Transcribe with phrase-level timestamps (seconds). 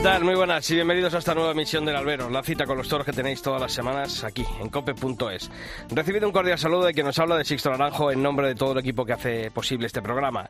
[0.00, 3.04] Muy buenas y bienvenidos a esta nueva emisión del Albero, la cita con los toros
[3.04, 5.50] que tenéis todas las semanas aquí en cope.es.
[5.90, 8.72] Recibido un cordial saludo de quien nos habla de Sixto Naranjo en nombre de todo
[8.72, 10.48] el equipo que hace posible este programa.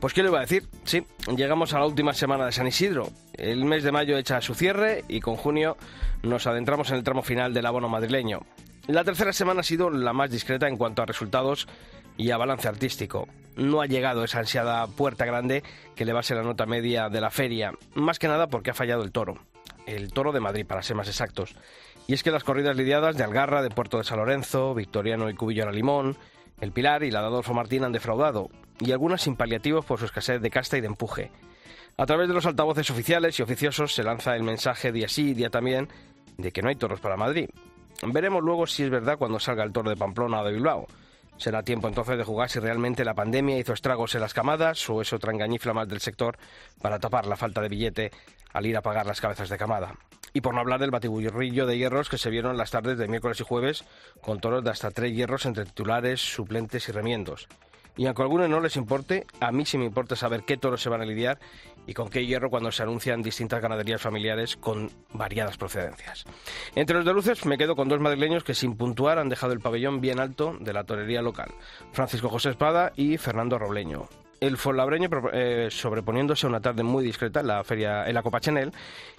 [0.00, 1.02] Pues qué le iba a decir, sí,
[1.34, 3.08] llegamos a la última semana de San Isidro.
[3.32, 5.78] El mes de mayo echa su cierre y con junio
[6.22, 8.40] nos adentramos en el tramo final del abono madrileño.
[8.86, 11.66] La tercera semana ha sido la más discreta en cuanto a resultados
[12.16, 13.28] y a balance artístico.
[13.56, 15.62] No ha llegado esa ansiada puerta grande
[15.94, 18.70] que le va a ser la nota media de la feria, más que nada porque
[18.70, 19.38] ha fallado el toro.
[19.86, 21.54] El toro de Madrid, para ser más exactos.
[22.06, 25.34] Y es que las corridas lidiadas de Algarra, de Puerto de San Lorenzo, Victoriano y
[25.34, 26.16] Cubillo a Limón,
[26.60, 30.06] el Pilar y la de Adolfo Martín han defraudado, y algunas sin paliativos por su
[30.06, 31.30] escasez de casta y de empuje.
[31.96, 35.34] A través de los altavoces oficiales y oficiosos se lanza el mensaje día sí y
[35.34, 35.88] día también
[36.36, 37.48] de que no hay toros para Madrid.
[38.02, 40.86] Veremos luego si es verdad cuando salga el toro de Pamplona o de Bilbao.
[41.36, 45.00] Será tiempo entonces de jugar si realmente la pandemia hizo estragos en las camadas o
[45.00, 46.38] es otra engañifla más del sector
[46.80, 48.10] para tapar la falta de billete
[48.52, 49.94] al ir a pagar las cabezas de camada.
[50.32, 53.40] Y por no hablar del batiburrillo de hierros que se vieron las tardes de miércoles
[53.40, 53.84] y jueves
[54.20, 57.48] con toros de hasta tres hierros entre titulares, suplentes y remiendos.
[57.96, 60.82] Y aunque a algunos no les importe, a mí sí me importa saber qué toros
[60.82, 61.38] se van a lidiar
[61.86, 66.24] y con qué hierro cuando se anuncian distintas ganaderías familiares con variadas procedencias.
[66.74, 69.60] Entre los de luces me quedo con dos madrileños que sin puntuar han dejado el
[69.60, 71.50] pabellón bien alto de la torería local,
[71.92, 74.08] Francisco José Espada y Fernando Robleño
[74.46, 78.40] el Fonlabreño eh, sobreponiéndose a una tarde muy discreta en la feria en la Copa
[78.40, 78.72] Chanel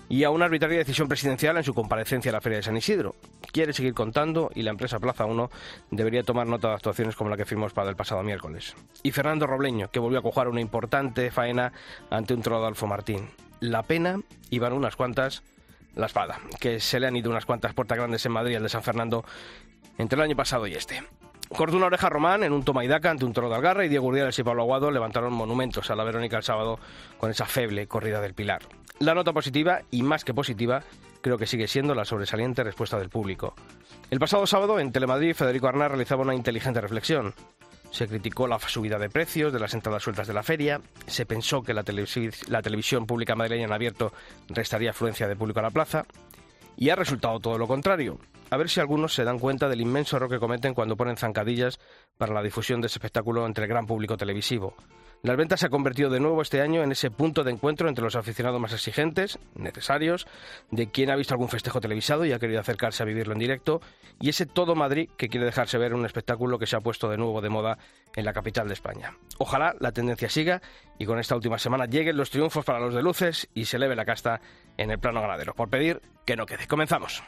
[0.10, 3.16] y a una arbitraria decisión presidencial en su comparecencia a la Feria de San Isidro.
[3.52, 5.50] Quiere seguir contando y la empresa Plaza 1
[5.92, 8.76] debería tomar nota de actuaciones como la que firmos para el pasado miércoles.
[9.04, 11.74] Y Fernando Robleño, que volvió a cojar una importante faena
[12.10, 13.30] ante un toro de Alfo Martín.
[13.60, 14.20] La pena,
[14.50, 15.44] iban unas cuantas,
[15.96, 18.70] la espada, que se le han ido unas cuantas puertas grandes en Madrid, el de
[18.70, 19.24] San Fernando,
[19.98, 21.02] entre el año pasado y este.
[21.50, 23.90] Cortó una oreja Román en un toma y daca ante un toro de Algarra y
[23.90, 26.80] Diego Urdiales y Pablo Aguado levantaron monumentos a la Verónica el sábado
[27.18, 28.64] con esa feble corrida del Pilar.
[29.00, 30.84] La nota positiva, y más que positiva,
[31.22, 33.54] creo que sigue siendo la sobresaliente respuesta del público.
[34.10, 37.34] El pasado sábado, en Telemadrid, Federico Arnaz realizaba una inteligente reflexión.
[37.92, 41.64] Se criticó la subida de precios de las entradas sueltas de la feria, se pensó
[41.64, 41.84] que la,
[42.48, 44.14] la televisión pública madrileña en abierto
[44.50, 46.06] restaría afluencia de público a la plaza,
[46.78, 48.20] y ha resultado todo lo contrario.
[48.50, 51.80] A ver si algunos se dan cuenta del inmenso error que cometen cuando ponen zancadillas
[52.18, 54.76] para la difusión de ese espectáculo entre el gran público televisivo.
[55.26, 58.04] Las ventas se ha convertido de nuevo este año en ese punto de encuentro entre
[58.04, 60.28] los aficionados más exigentes, necesarios,
[60.70, 63.82] de quien ha visto algún festejo televisado y ha querido acercarse a vivirlo en directo,
[64.22, 67.18] y ese todo Madrid que quiere dejarse ver un espectáculo que se ha puesto de
[67.18, 67.80] nuevo de moda
[68.16, 69.18] en la capital de España.
[69.40, 70.62] Ojalá la tendencia siga
[71.00, 73.96] y con esta última semana lleguen los triunfos para los de luces y se eleve
[73.96, 74.42] la casta
[74.78, 75.56] en el plano ganadero.
[75.56, 76.68] Por pedir que no quede.
[76.68, 77.24] Comenzamos.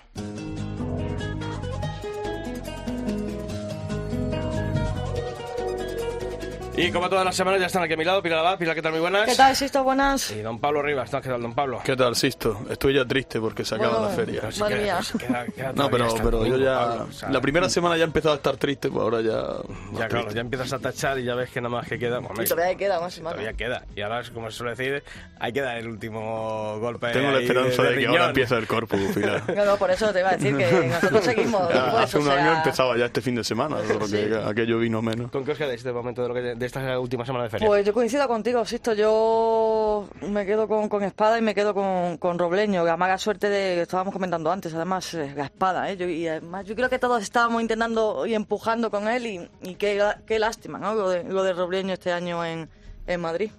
[6.80, 8.60] Y como todas las semanas ya están aquí a mi lado, Pilar Abad.
[8.60, 8.92] Pilar, ¿qué tal?
[8.92, 9.26] Muy buenas.
[9.28, 9.84] ¿Qué tal, Sisto?
[9.84, 10.30] Buenas.
[10.30, 11.82] Y don Pablo Rivas, ¿qué tal, don Pablo?
[11.84, 12.62] ¿Qué tal, Sisto?
[12.70, 14.42] Estoy ya triste porque se acaba Bueno, la feria.
[14.42, 15.02] Pero si Madre queda- mía.
[15.02, 16.78] si queda- queda No, pero, pero yo ya...
[16.80, 19.32] Pablo, o sea, la primera semana ya he empezado a estar triste, pues ahora ya...
[19.32, 20.36] Ya, claro, triste.
[20.36, 22.20] ya empiezas a tachar y ya ves que nada más que queda.
[22.20, 23.36] Hombre, Y todavía queda más semana.
[23.38, 23.84] todavía queda.
[23.96, 25.04] Y ahora, como se suele decir,
[25.40, 27.08] hay que dar el último golpe.
[27.12, 28.12] Tengo la esperanza de, que riñón.
[28.12, 29.42] ahora empiece el corpus, Pilar.
[29.58, 31.70] No, no, por eso te iba a decir que nosotros seguimos.
[31.74, 34.78] Ya, después, Hace o un sea, año empezaba ya este fin de semana, que aquello
[34.78, 35.32] vino menos.
[35.32, 37.68] ¿Con qué os quedáis de momento de, lo que, de esta última semana de feria?
[37.68, 38.94] Pues yo coincido contigo, Sisto.
[38.94, 42.84] Yo me quedo con, con Espada y me quedo con, con Robleño.
[42.84, 45.92] La suerte de que estábamos comentando antes, además, la Espada.
[45.92, 45.98] ¿eh?
[45.98, 49.76] Yo, y además yo creo que todos estábamos intentando y empujando con él y, y
[49.76, 50.94] qué, qué lástima, ¿no?
[50.94, 52.70] Lo de, lo de Robleño este año en,
[53.08, 53.52] en Madrid.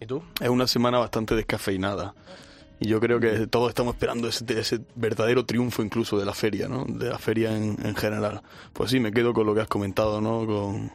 [0.00, 0.22] ¿Y tú?
[0.40, 2.14] Es una semana bastante descafeinada.
[2.78, 6.68] Y yo creo que todos estamos esperando ese, ese verdadero triunfo incluso de la feria,
[6.68, 6.84] ¿no?
[6.86, 8.42] De la feria en, en general.
[8.74, 10.44] Pues sí, me quedo con lo que has comentado, ¿no?
[10.44, 10.92] Con,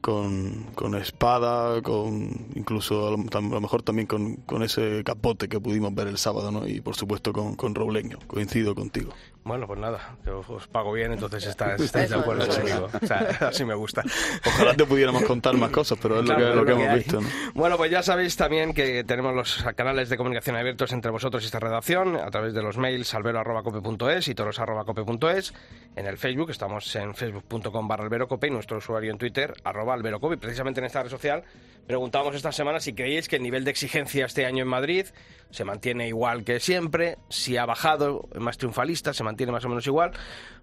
[0.00, 5.94] con, con espada, con incluso a lo, mejor también con, con ese capote que pudimos
[5.94, 6.66] ver el sábado, ¿no?
[6.66, 8.18] Y por supuesto con, con Robleño.
[8.26, 9.12] Coincido contigo.
[9.48, 12.88] Bueno, pues nada, yo os pago bien, entonces estáis de acuerdo conmigo.
[13.02, 14.02] O sea, así me gusta.
[14.46, 16.76] Ojalá te pudiéramos contar más cosas, pero es lo Claro, que, es lo que lo
[16.76, 16.98] que hemos hay.
[16.98, 17.20] visto.
[17.20, 17.28] ¿no?
[17.54, 21.46] Bueno, pues ya sabéis también que tenemos los canales de comunicación abiertos entre vosotros y
[21.46, 25.54] esta redacción a través de los mails albero.cope.es y toros.cope.es.
[25.96, 30.34] En el Facebook estamos en facebook.com barra alberocope y nuestro usuario en Twitter arroba alberocope.
[30.34, 31.42] Y precisamente en esta red social
[31.86, 35.06] preguntábamos esta semana si creéis que el nivel de exigencia este año en Madrid
[35.50, 39.68] se mantiene igual que siempre, si ha bajado, es más triunfalista, se mantiene más o
[39.68, 40.10] menos igual.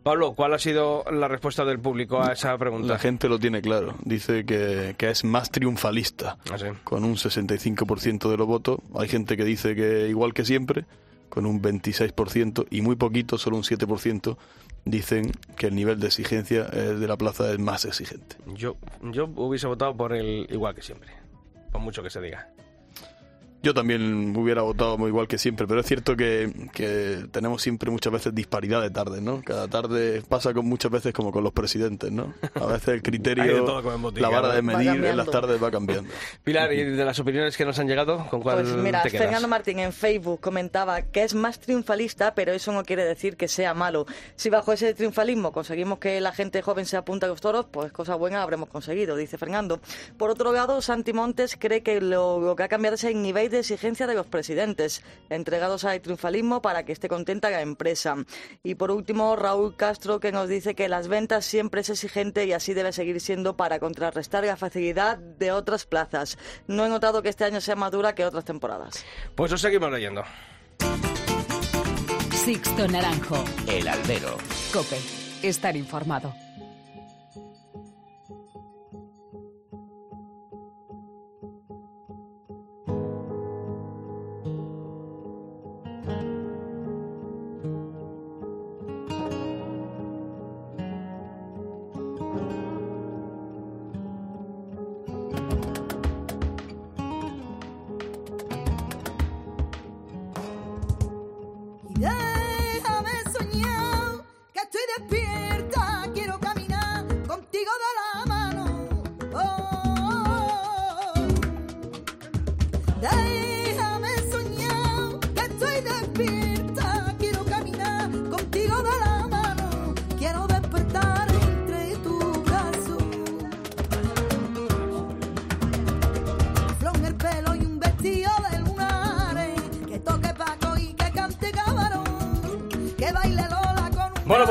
[0.04, 2.88] Pablo, ¿cuál ha sido la respuesta del público a esa pregunta?
[2.94, 3.96] La gente lo tiene claro.
[4.04, 6.66] Dice que, que es más triunfalista, Ah, sí.
[6.84, 8.80] con un 65% de los votos.
[8.96, 10.86] Hay gente que dice que igual que siempre,
[11.30, 14.38] con un 26%, y muy poquito, solo un 7%,
[14.86, 18.36] dicen que el nivel de exigencia eh, de la plaza es más exigente.
[18.54, 21.10] Yo, yo hubiese votado por el igual que siempre,
[21.72, 22.50] por mucho que se diga.
[23.66, 27.90] Yo también hubiera votado muy igual que siempre, pero es cierto que, que tenemos siempre
[27.90, 29.42] muchas veces disparidad de tardes, ¿no?
[29.44, 32.36] Cada tarde pasa con muchas veces como con los presidentes, ¿no?
[32.54, 33.66] A veces el criterio,
[33.98, 36.12] botica, la vara de medir en las tardes va cambiando.
[36.44, 39.24] Pilar, ¿y de las opiniones que nos han llegado, con cuál Pues mira, te quedas?
[39.24, 43.48] Fernando Martín en Facebook comentaba que es más triunfalista, pero eso no quiere decir que
[43.48, 44.06] sea malo.
[44.36, 47.92] Si bajo ese triunfalismo conseguimos que la gente joven se apunte a los toros, pues
[47.92, 49.80] cosa buena habremos conseguido, dice Fernando.
[50.20, 53.50] Por otro lado, Santi Montes cree que lo, lo que ha cambiado es el nivel
[53.50, 58.16] de exigencia de los presidentes, entregados al triunfalismo para que esté contenta la empresa.
[58.64, 62.54] Y por último, Raúl Castro que nos dice que las ventas siempre es exigente y
[62.54, 66.38] así debe seguir siendo para contrarrestar la facilidad de otras plazas.
[66.68, 69.06] No he notado que este año sea más dura que otras temporadas.
[69.36, 70.24] Pues os seguimos leyendo.
[72.32, 73.44] Sixto Naranjo.
[73.68, 74.38] El albero.
[74.72, 74.98] Cope.
[75.42, 76.45] Estar informado.
[101.98, 102.35] Y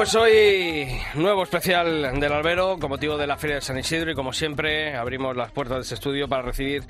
[0.05, 4.15] pues hoy nuevo especial del Albero con motivo de la Feria de San Isidro y
[4.15, 6.83] como siempre abrimos las puertas de este estudio para recibir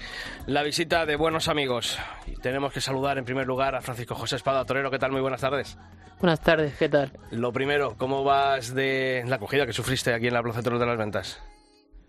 [0.49, 1.96] la visita de buenos amigos.
[2.26, 4.90] Y tenemos que saludar en primer lugar a Francisco José Espada Torero.
[4.90, 5.12] ¿Qué tal?
[5.12, 5.78] Muy buenas tardes.
[6.19, 7.12] Buenas tardes, ¿qué tal?
[7.31, 10.81] Lo primero, ¿cómo vas de la acogida que sufriste aquí en la Plaza de Toros
[10.81, 11.40] de las Ventas?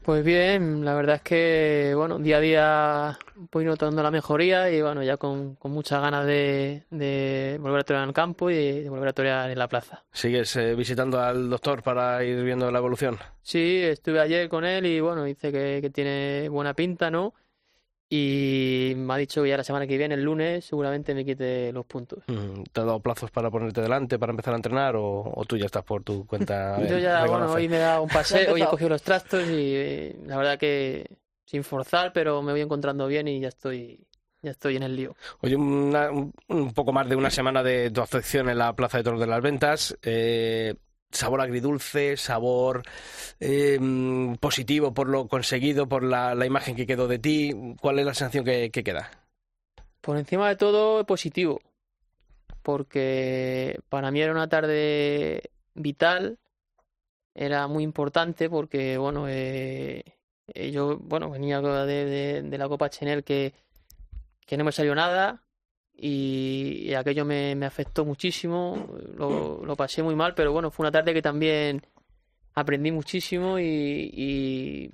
[0.06, 3.20] Pues bien, la verdad es que, bueno, día a día
[3.52, 7.84] voy notando la mejoría y, bueno, ya con, con muchas ganas de, de volver a
[7.84, 10.04] torear en el campo y de volver a torear en la plaza.
[10.12, 13.18] ¿Sigues eh, visitando al doctor para ir viendo la evolución?
[13.42, 17.34] Sí, estuve ayer con él y, bueno, dice que, que tiene buena pinta, ¿no?
[18.10, 21.72] Y me ha dicho que ya la semana que viene, el lunes, seguramente me quite
[21.74, 22.20] los puntos.
[22.28, 25.58] Mm, ¿Te ha dado plazos para ponerte delante, para empezar a entrenar o, o tú
[25.58, 26.78] ya estás por tu cuenta?
[26.90, 29.76] Yo ya, bueno, hoy me he dado un paseo, hoy he cogido los trastos y
[29.76, 31.06] eh, la verdad que
[31.46, 34.00] sin forzar, pero me voy encontrando bien y ya estoy,
[34.42, 35.16] ya estoy en el lío.
[35.42, 38.98] Oye, una- un, un poco más de una semana de tu afección en la Plaza
[39.00, 39.98] de Toros de las Ventas.
[40.04, 40.76] eh,
[41.12, 42.84] sabor agridulce, sabor
[43.40, 43.80] eh,
[44.40, 47.54] positivo por lo conseguido, por la, imagen que quedó de ti.
[47.82, 49.12] ¿Cuál es la sensación que, que queda?
[50.02, 51.60] Por encima de todo, positivo,
[52.62, 56.40] porque para mí era una tarde vital,
[57.36, 60.04] era muy importante porque, bueno, eh,
[60.54, 63.54] eh, yo, bueno, venía de, de- de la Copa Chenel que,
[64.48, 65.45] que no me salió nada
[65.98, 68.88] y, aquello me, me afectó muchísimo,
[69.18, 71.82] lo, lo pasé muy mal, pero bueno, fue una tarde que también
[72.54, 73.64] aprendí muchísimo y,
[74.14, 74.92] y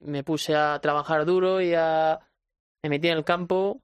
[0.00, 2.18] me puse a trabajar duro y a,
[2.82, 3.82] me metí en el campo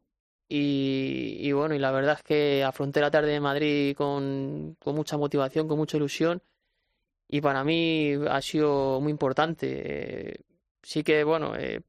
[0.48, 4.94] y, y bueno, y la verdad es que afronté la tarde de Madrid con, con
[4.94, 6.42] mucha motivación, con mucha ilusión
[7.28, 10.30] y para mí ha sido muy importante.
[10.30, 10.40] Eh,
[10.82, 11.80] sí que, bueno, eh,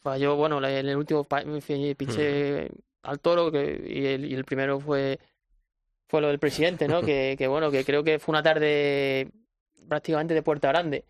[0.00, 2.70] falló, bueno, en el último fi- pinché
[3.04, 5.18] al toro que, y, el, y el primero fue,
[6.08, 7.02] fue lo del presidente, ¿no?
[7.06, 9.30] Que, que bueno, que creo que fue una tarde
[9.88, 11.04] prácticamente de puerta grande.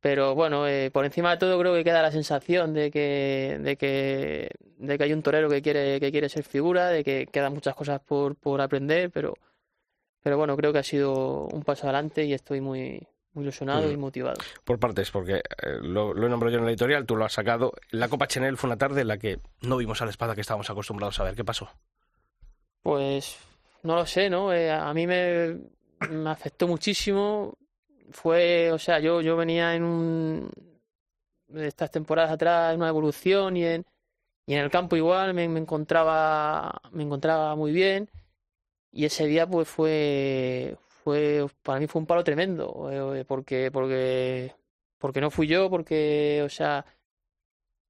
[0.00, 3.76] Pero bueno, eh, por encima de todo creo que queda la sensación de que, de
[3.76, 7.54] que, de que hay un torero que quiere, que quiere ser figura, de que quedan
[7.54, 9.34] muchas cosas por, por aprender, pero,
[10.22, 13.92] pero bueno, creo que ha sido un paso adelante y estoy muy, muy ilusionado Mm.
[13.92, 14.36] y motivado.
[14.64, 15.42] Por partes, porque eh,
[15.82, 17.72] lo, lo he nombrado yo en la editorial, tú lo has sacado.
[17.90, 20.40] La Copa Chanel fue una tarde en la que no vimos a la espada que
[20.40, 21.34] estábamos acostumbrados a ver.
[21.36, 21.68] ¿Qué pasó?
[22.82, 23.36] Pues
[23.82, 24.52] no lo sé, ¿no?
[24.52, 25.58] Eh, a mí me,
[26.10, 27.54] me afectó muchísimo.
[28.10, 30.50] Fue, o sea, yo, yo venía en un,
[31.48, 33.84] de estas temporadas atrás en una evolución y en,
[34.46, 38.08] y en el campo igual me, me encontraba, me encontraba muy bien.
[38.92, 40.76] Y ese día pues fue,
[41.06, 44.52] fue, para mí fue un palo tremendo, eh, porque, porque,
[44.98, 46.84] porque no fui yo, porque, o sea,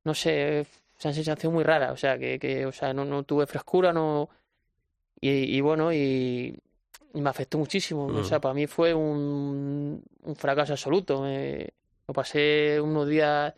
[0.05, 0.67] no sé,
[0.99, 4.29] esa sensación muy rara, o sea, que, que o sea, no, no tuve frescura, no,
[5.19, 6.55] y, y bueno, y,
[7.15, 8.41] y me afectó muchísimo, o sea, Mm.
[8.43, 11.71] para mí fue un, un fracaso absoluto, me,
[12.07, 13.55] lo pasé unos días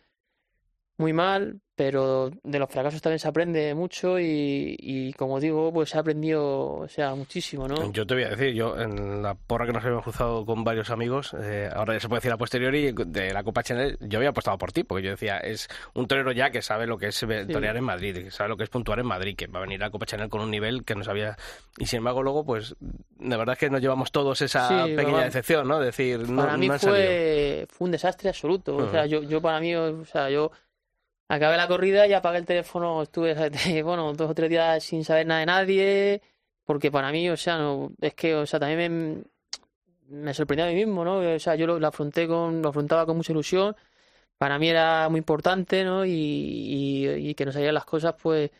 [0.99, 5.95] muy mal, pero de los fracasos también se aprende mucho y, y como digo, pues
[5.95, 7.89] he aprendido, o sea, muchísimo, ¿no?
[7.93, 10.89] Yo te voy a decir, yo en la porra que nos habíamos cruzado con varios
[10.89, 14.31] amigos, eh, ahora ya se puede decir a posteriori, de la Copa Chanel, yo había
[14.31, 17.15] apostado por ti, porque yo decía, es un torero ya que sabe lo que es
[17.15, 17.25] Sí.
[17.25, 19.81] torear en Madrid, que sabe lo que es puntuar en Madrid, que va a venir
[19.81, 21.37] a la Copa Chanel con un nivel que no sabía.
[21.77, 22.75] Y sin embargo, luego, pues,
[23.21, 25.79] la verdad es que nos llevamos todos esa Sí, pequeña decepción, ¿no?
[25.79, 27.07] Decir, no, Para mí no han salido.
[27.07, 28.75] fue, fue un desastre absoluto.
[28.75, 30.51] O sea, yo, yo para mí, o sea, yo
[31.29, 33.33] acabé la corrida y apagué el teléfono, estuve,
[33.83, 36.21] bueno, dos o tres días sin saber nada de nadie,
[36.65, 39.23] porque para mí, o sea, no, es que, o sea, también
[40.09, 41.19] me, me sorprendió a mí mismo, ¿no?
[41.19, 43.75] O sea, yo lo, lo afronté con, lo afrontaba con mucha ilusión.
[44.37, 46.05] Para mí era muy importante, ¿no?
[46.05, 48.51] Y, y, y que no salieran las cosas, pues,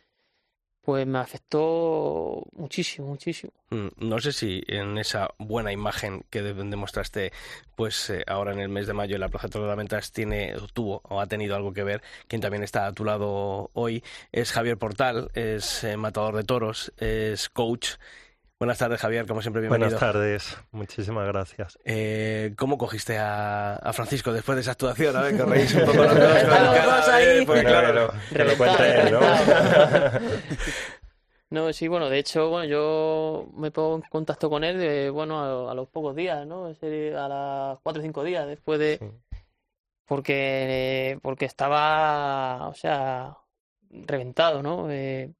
[0.81, 3.51] pues me afectó muchísimo, muchísimo.
[3.69, 7.31] Mm, No sé si en esa buena imagen que de- demostraste,
[7.75, 11.01] pues eh, ahora en el mes de mayo en la Plaza de Ventas tiene, tuvo
[11.03, 12.01] o ha tenido algo que ver.
[12.27, 16.91] Quien también está a tu lado hoy es Javier Portal, es eh, matador de toros,
[16.98, 17.91] es coach.
[18.59, 19.87] Buenas tardes, Javier, como siempre, bienvenido.
[19.91, 21.79] Buenas tardes, muchísimas gracias.
[21.85, 25.15] Eh, ¿Cómo cogiste a, a Francisco después de esa actuación?
[25.15, 27.07] A ver, que os reís un poco los dos.
[27.07, 27.45] Ahí.
[27.45, 29.19] porque Bueno, claro, que lo- que lo cuente él, ¿no?
[31.51, 35.39] No, sí, bueno, de hecho, bueno, yo me pongo en contacto con él, eh, bueno,
[35.69, 36.65] a, a los pocos días, ¿no?
[36.65, 39.05] A las cuatro o cinco días después de, Sí.
[40.05, 43.37] porque, porque estaba, o sea,
[43.89, 44.91] reventado, ¿no?
[44.91, 45.31] Eh,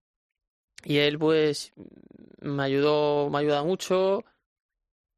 [0.84, 1.74] y él, pues,
[2.42, 4.24] me ayudó, me ha ayudado mucho,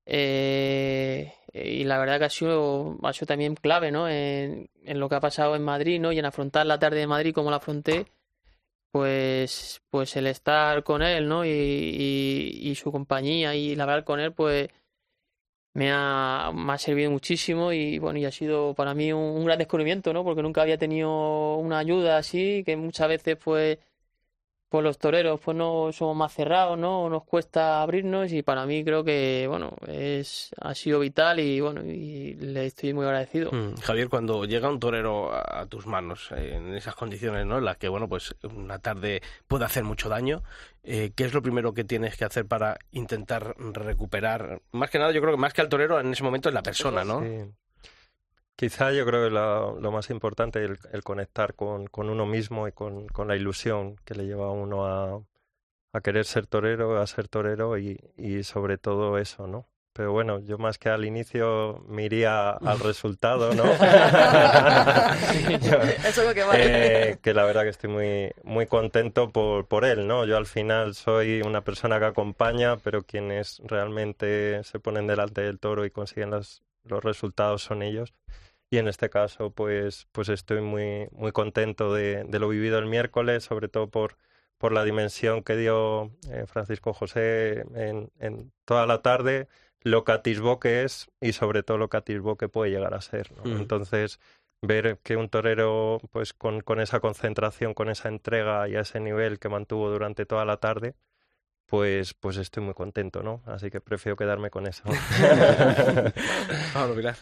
[0.06, 4.10] eh, y la verdad que ha sido, ha sido también clave, ¿no?
[4.10, 6.12] En, en lo que ha pasado en Madrid, ¿no?
[6.12, 8.06] Y en afrontar la tarde de Madrid como la afronté
[8.92, 11.46] pues, pues el estar con él, ¿no?
[11.46, 14.70] Y, y, y su compañía y el hablar con él, pues
[15.74, 19.46] me ha, me ha servido muchísimo y bueno, y ha sido para mí un, un
[19.46, 20.24] gran descubrimiento, ¿no?
[20.24, 23.78] Porque nunca había tenido una ayuda así, que muchas veces pues,
[24.72, 27.10] pues los toreros pues no somos más cerrados, ¿no?
[27.10, 31.82] Nos cuesta abrirnos y para mí creo que, bueno, es, ha sido vital y bueno,
[31.84, 33.52] y le estoy muy agradecido.
[33.52, 37.58] Mm, Javier, cuando llega un torero a, a tus manos eh, en esas condiciones, ¿no?
[37.58, 40.42] En las que, bueno, pues una tarde puede hacer mucho daño,
[40.86, 44.62] eh, ¿qué es lo primero que tienes que hacer para intentar recuperar?
[44.72, 46.64] Más que nada, yo creo que más que al torero en ese momento es la
[46.64, 47.20] persona, ¿no?
[47.20, 47.52] Sí.
[48.62, 52.28] Quizá yo creo que la- lo más importante es el, el conectar con, con uno
[52.28, 55.20] mismo y con, con la ilusión que le lleva a uno a,
[55.94, 59.68] a querer ser torero, a ser torero y, y sobre todo eso, ¿no?
[59.94, 63.64] Pero bueno, yo más que al inicio me iría al resultado, ¿no?
[66.08, 67.10] Eso es lo que vale.
[67.12, 70.26] Eh, que la verdad que estoy muy, muy contento por, por él, ¿no?
[70.26, 75.60] Yo al final soy una persona que acompaña, pero quienes realmente se ponen delante del
[75.60, 78.14] toro y consiguen las- los resultados son ellos.
[78.72, 82.86] Y en este caso, pues, pues estoy muy, muy contento de, de lo vivido el
[82.86, 84.16] miércoles, sobre todo por,
[84.58, 89.50] por la dimensión que dio eh, Francisco José en, en toda la tarde,
[89.82, 93.02] lo que atisbó que es y sobre todo lo que atisbó que puede llegar a
[93.02, 93.44] ser, ¿no?
[93.44, 93.58] Mm.
[93.58, 94.22] Entonces,
[94.62, 99.02] ver que un torero, pues con, con esa concentración, con esa entrega y a ese
[99.02, 100.96] nivel que mantuvo durante toda la tarde,
[101.66, 103.42] pues, pues estoy muy contento, ¿no?
[103.48, 104.84] Así que prefiero quedarme con eso.
[106.74, 107.18] Pablo Pilar.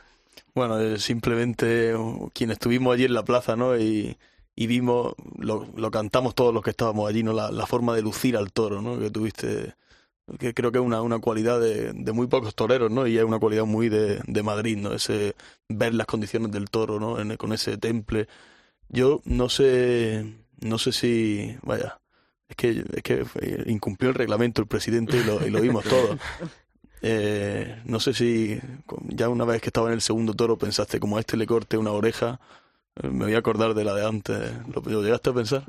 [0.55, 3.77] Bueno, eh, simplemente uh, quienes estuvimos allí en la plaza, ¿no?
[3.77, 4.17] Y,
[4.55, 7.33] y vimos, lo, lo cantamos todos los que estábamos allí, ¿no?
[7.33, 8.99] La, la forma de lucir al toro, ¿no?
[8.99, 9.75] Que tuviste,
[10.39, 13.07] que creo que es una, una cualidad de, de muy pocos toreros, ¿no?
[13.07, 14.93] Y es una cualidad muy de, de Madrid, ¿no?
[14.93, 15.35] Ese
[15.69, 17.19] ver las condiciones del toro, ¿no?
[17.19, 18.27] En- con ese temple.
[18.89, 20.25] Yo no sé,
[20.61, 22.01] no sé si, vaya,
[22.49, 23.25] es que, es que
[23.67, 26.19] incumplió el reglamento el presidente y lo, y lo vimos todos.
[27.01, 28.59] Eh, no sé si
[29.07, 31.77] ya una vez que estaba en el segundo toro pensaste como a este le corte
[31.77, 32.39] una oreja,
[32.95, 34.53] eh, me voy a acordar de la de antes.
[34.73, 35.63] ¿Lo, lo llegaste a pensar?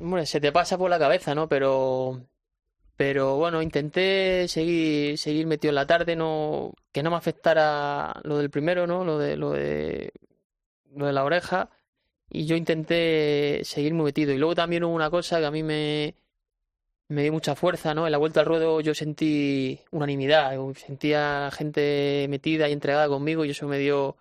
[0.00, 1.48] Hombre, se te pasa por la cabeza, ¿no?
[1.48, 2.20] Pero,
[2.96, 8.38] Pero bueno, intenté seguir, seguir metido en la tarde, no, que no me afectara lo
[8.38, 9.04] del primero, ¿no?
[9.04, 10.12] Lo de, lo de,
[10.94, 11.70] lo de la oreja.
[12.30, 14.32] Y yo intenté seguir muy metido.
[14.32, 16.14] Y luego también hubo una cosa que a mí me,
[17.08, 18.06] me dio mucha fuerza, ¿no?
[18.06, 23.50] En la vuelta al ruedo yo sentí unanimidad, sentía gente metida y entregada conmigo y
[23.50, 24.16] eso me dio,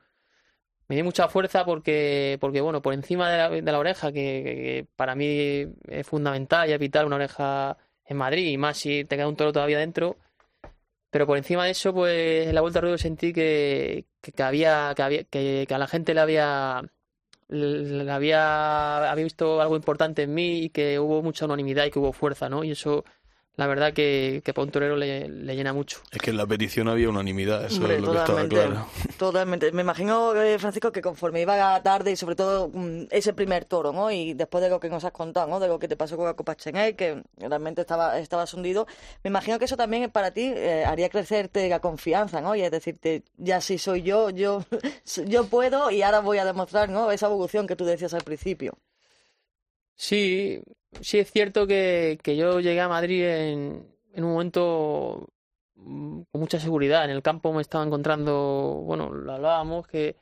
[0.87, 4.21] me dio mucha fuerza porque, porque bueno, por encima de la, de la oreja, que,
[4.21, 9.05] que para mí es fundamental y es vital una oreja en Madrid, y más si
[9.05, 10.17] te un toro todavía dentro,
[11.09, 14.43] pero por encima de eso, pues en la vuelta al ruedo sentí que, que, que
[14.43, 16.83] había, que había, que, que a la gente le había,
[17.49, 22.13] había, había visto algo importante en mí y que hubo mucha unanimidad y que hubo
[22.13, 22.63] fuerza, ¿no?
[22.63, 23.05] Y eso,
[23.57, 26.01] la verdad que, que para un torero le, le llena mucho.
[26.11, 28.87] Es que en la petición había unanimidad, eso Hombre, es lo que estaba totalmente, claro.
[29.17, 29.71] Totalmente.
[29.71, 33.93] Me imagino, eh, Francisco, que conforme iba tarde y sobre todo mm, ese primer toro,
[33.93, 34.11] ¿no?
[34.11, 35.59] Y después de lo que nos has contado, ¿no?
[35.59, 38.87] De lo que te pasó con la Copa Cheney, que realmente estaba, estabas hundido,
[39.23, 42.55] me imagino que eso también para ti eh, haría crecerte la confianza, ¿no?
[42.55, 44.63] Y es decirte, ya sí soy yo, yo,
[45.27, 47.11] yo puedo y ahora voy a demostrar, ¿no?
[47.11, 48.77] Esa evolución que tú decías al principio.
[49.95, 50.61] Sí,
[51.01, 55.29] sí es cierto que, que yo llegué a Madrid en, en un momento
[55.75, 57.05] mm, con mucha seguridad.
[57.05, 60.15] En el campo me estaba encontrando, bueno, lo hablábamos, que,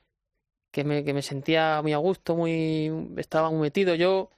[0.72, 3.96] que me, que me sentía muy a gusto, muy, estaba muy metido.
[3.96, 4.32] Yo,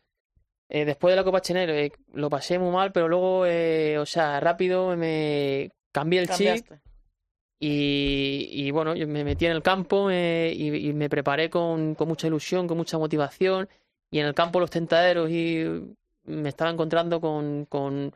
[0.69, 4.05] eh, después de la Copa Chenel, eh, lo pasé muy mal, pero luego, eh, o
[4.05, 6.81] sea, rápido me cambié el chip Cambiaste.
[7.59, 11.95] y, y bueno, yo me metí en el campo me- y, y me preparé con,
[11.95, 13.69] con mucha ilusión, con mucha motivación.
[14.15, 15.65] Y en el campo los tentaderos y
[16.23, 18.15] me estaba encontrando con, con,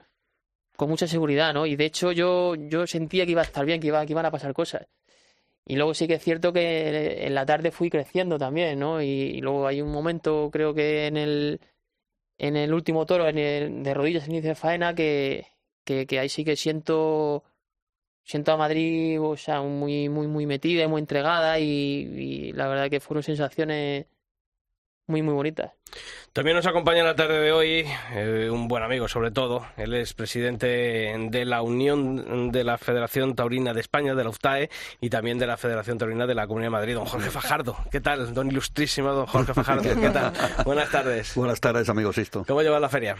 [0.77, 1.65] con mucha seguridad, ¿no?
[1.65, 4.25] Y de hecho yo, yo sentía que iba a estar bien, que iba, que iban
[4.25, 4.87] a pasar cosas.
[5.65, 9.01] Y luego sí que es cierto que en la tarde fui creciendo también, ¿no?
[9.01, 11.59] Y, luego hay un momento, creo que en el,
[12.37, 15.47] en el último toro, en el, de rodillas, en inicio de faena, que,
[15.83, 17.43] que, ahí sí que siento
[18.23, 23.01] siento a Madrid, o sea, muy, muy, muy metida muy entregada y la verdad que
[23.01, 24.05] fueron sensaciones
[25.09, 25.71] muy, muy bonitas.
[26.33, 29.65] También nos acompaña en la tarde de hoy eh, un buen amigo, sobre todo.
[29.75, 34.69] Él es presidente de la Unión de la Federación Taurina de España, de la UFTAE,
[35.01, 37.75] y también de la Federación Taurina de la Comunidad de Madrid, don Jorge Fajardo.
[37.91, 39.81] ¿Qué tal, don ilustrísimo don Jorge Fajardo?
[39.81, 40.31] ¿Qué tal?
[40.65, 41.33] Buenas tardes.
[41.35, 42.45] Buenas tardes, amigo Sisto.
[42.47, 43.17] ¿Cómo lleva la feria?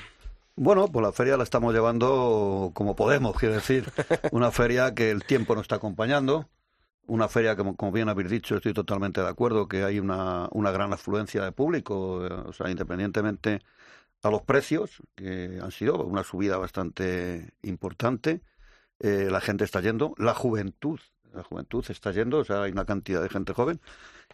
[0.55, 3.85] Bueno, pues la feria la estamos llevando como podemos, quiero decir.
[4.31, 6.47] Una feria que el tiempo nos está acompañando.
[7.09, 10.71] Una feria como, como bien habéis dicho, estoy totalmente de acuerdo, que hay una, una
[10.71, 13.61] gran afluencia de público, eh, o sea, independientemente
[14.23, 18.41] a los precios, que han sido una subida bastante importante.
[18.99, 20.99] Eh, la gente está yendo, la juventud,
[21.33, 23.81] la juventud está yendo, o sea, hay una cantidad de gente joven.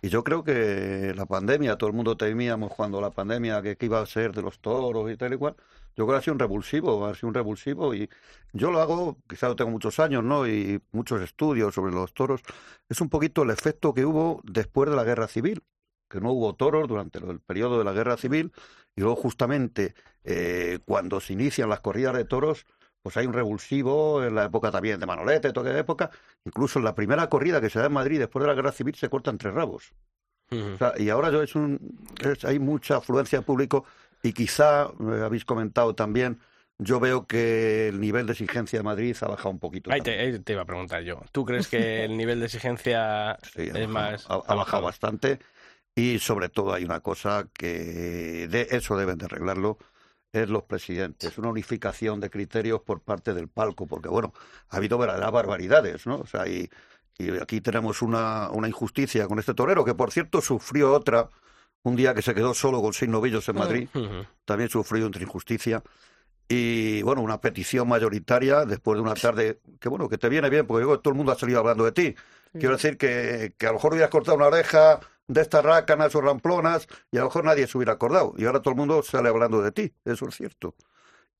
[0.01, 3.85] Y yo creo que la pandemia, todo el mundo temíamos cuando la pandemia que, que
[3.87, 5.55] iba a ser de los toros y tal y cual.
[5.95, 8.09] Yo creo que ha sido un revulsivo, ha sido un revulsivo y
[8.53, 10.47] yo lo hago, quizá lo tengo muchos años, ¿no?
[10.47, 12.41] Y muchos estudios sobre los toros.
[12.89, 15.63] Es un poquito el efecto que hubo después de la guerra civil,
[16.09, 18.51] que no hubo toros durante el periodo de la guerra civil
[18.95, 22.65] y luego justamente eh, cuando se inician las corridas de toros,
[23.01, 26.09] pues hay un revulsivo en la época también de Manolete, toda aquella época.
[26.45, 28.95] Incluso en la primera corrida que se da en Madrid después de la guerra civil
[28.95, 29.93] se cortan tres rabos.
[30.75, 31.79] O sea, y ahora yo es un,
[32.21, 33.85] es- hay mucha afluencia de público
[34.25, 36.39] y quizá, eh, habéis comentado también,
[36.79, 39.91] yo veo que el nivel de exigencia de Madrid ha bajado un poquito.
[39.91, 41.21] Ahí te, ahí te iba a preguntar yo.
[41.31, 44.25] ¿Tú crees que el nivel de exigencia Sí, ha es bajado, más...
[44.29, 45.39] ha, ha bajado bastante
[45.95, 49.77] y sobre todo hay una cosa que de eso deben de arreglarlo
[50.33, 54.33] es los presidentes, una unificación de criterios por parte del palco, porque bueno,
[54.69, 56.17] ha habido verdaderas barbaridades, ¿no?
[56.17, 56.69] O sea, y,
[57.17, 61.29] y aquí tenemos una, una injusticia con este torero, que por cierto sufrió otra
[61.85, 63.89] un día que se quedó solo con seis novillos en Madrid,
[64.45, 65.81] también sufrió otra injusticia.
[66.47, 70.67] Y bueno, una petición mayoritaria después de una tarde que bueno, que te viene bien,
[70.67, 72.15] porque luego todo el mundo ha salido hablando de ti.
[72.51, 76.21] Quiero decir que, que a lo mejor hubieras cortado una oreja de estas rácanas o
[76.21, 78.33] ramplonas y a lo mejor nadie se hubiera acordado.
[78.37, 80.75] Y ahora todo el mundo sale hablando de ti, eso es cierto.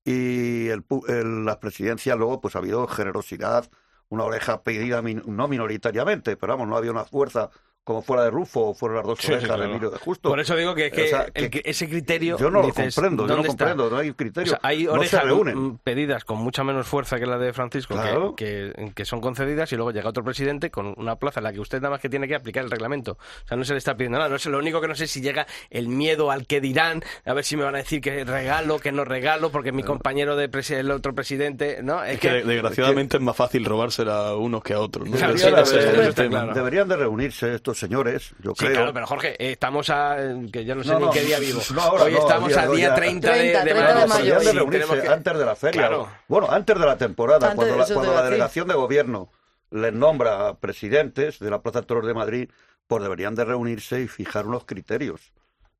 [0.04, 3.68] Y el, el- las presidencias luego pues ha habido generosidad,
[4.08, 7.50] una oreja pedida min- no minoritariamente, pero vamos, no había una fuerza
[7.86, 9.64] como fuera de Rufo o fuera las dos Sí, sí, orejas de.
[9.66, 10.28] Emilio de Justo.
[10.28, 12.36] Por eso digo que, que O sea, el que- que- ese criterio...
[12.36, 14.50] yo no lo comprendo, yo no comprendo, no hay O criterio.
[14.50, 15.56] sea, hay no se orejas reúnen.
[15.56, 18.34] mm, pedidas con mucha menos fuerza que la de Francisco, que- Claro.
[18.34, 21.60] que, que son concedidas, y luego llega otro presidente con una plaza en la que
[21.60, 23.12] usted nada más que tiene que aplicar el reglamento.
[23.44, 24.28] O sea, no se le está pidiendo nada.
[24.30, 27.04] No sé, lo único que no sé es si llega el miedo al que dirán,
[27.24, 30.34] a ver si me van a decir que regalo, que no regalo, porque mi compañero
[30.34, 32.02] de presi- el otro presidente, ¿no?
[32.02, 32.42] Es Es que que...
[32.44, 35.08] desgraciadamente es más fácil robársela a unos que a otros.
[35.08, 36.16] es.
[36.16, 38.72] Deberían de reunirse estos estos señores, yo Sí, creo.
[38.72, 40.16] claro, pero Jorge, eh, estamos a.
[40.52, 41.60] que ya no sé No, ni no, qué día vivo.
[41.74, 42.94] no, ahora Hoy no, estamos día a hoy día ya.
[42.94, 44.06] 30 de, 30, de 30 de mayo.
[44.08, 44.24] mayo.
[44.24, 45.80] Deberían de Sí, reunirse tenemos que- antes de la feria.
[45.80, 46.08] Claro.
[46.28, 48.32] Bueno, antes de la temporada, Antes, cuando la, eso te cuando iba a la decir.
[48.32, 49.30] delegación de gobierno
[49.70, 52.50] les nombra presidentes de la Plaza de Toros de Madrid,
[52.86, 55.32] pues deberían de reunirse y fijar unos criterios.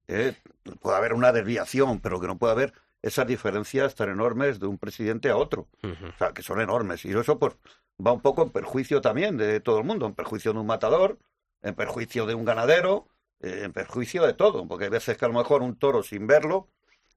[0.09, 0.35] ¿eh?
[0.81, 4.79] Puede haber una desviación, pero que no puede haber esas diferencias tan enormes de un
[4.79, 5.69] presidente a otro.
[5.85, 7.05] O sea, que son enormes.
[7.05, 7.55] Y eso pues
[8.05, 11.19] va un poco en perjuicio también de todo el mundo, en perjuicio de un matador,
[11.63, 13.09] en perjuicio de un ganadero,
[13.41, 16.27] eh, en perjuicio de todo, porque hay veces que a lo mejor un toro sin
[16.27, 16.69] verlo,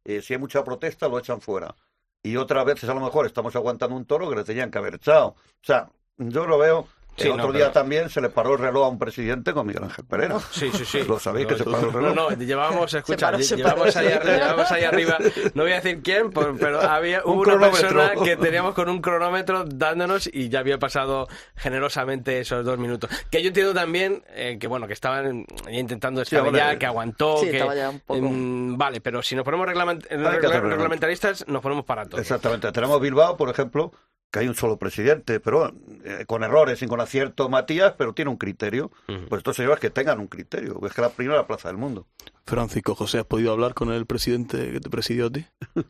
[0.04, 1.76] eh, si hay mucha protesta lo echan fuera.
[2.22, 4.96] Y otras veces a lo mejor estamos aguantando un toro que le tenían que haber
[4.96, 5.28] echado.
[5.30, 6.88] O sea, yo lo veo.
[7.20, 9.54] Sí, el no, otro pero- día también se le paró el reloj a un presidente
[9.54, 10.40] con Miguel Ángel Pereira.
[10.52, 11.04] Sí, sí, sí.
[11.04, 12.16] Lo sabéis que se No, paró el reloj.
[12.16, 14.34] No, no, llevábamos, escucha, paró, lle- se llevamos, paró, ahí se arriba, paró.
[14.38, 15.18] llevamos ahí arriba,
[15.54, 17.90] no voy a decir quién, pero había Un hubo una cronómetro.
[17.90, 23.10] persona que teníamos con un cronómetro dándonos y ya había pasado generosamente esos dos minutos.
[23.30, 26.52] Que yo entiendo también eh, que, bueno, que estaban intentando Sí, hombre.
[26.54, 27.58] descabellar, que aguantó, Sí, que...
[27.58, 32.06] estaba ya un poco- mm, vale, pero si nos ponemos reglament- reglamentaristas, nos ponemos para
[32.06, 32.20] todo.
[32.22, 32.72] Exactamente.
[32.72, 33.92] Tenemos Bilbao, por ejemplo,
[34.32, 38.30] que hay un solo presidente, pero eh, con errores y con acierto Matías, pero tiene
[38.32, 38.92] un criterio.
[39.08, 39.26] Ujú.
[39.28, 42.08] Pues estos señores que tengan un criterio, porque es que la primera plaza del mundo.
[42.46, 45.46] Francisco José, ¿has podido hablar con el presidente que te presidió a ti?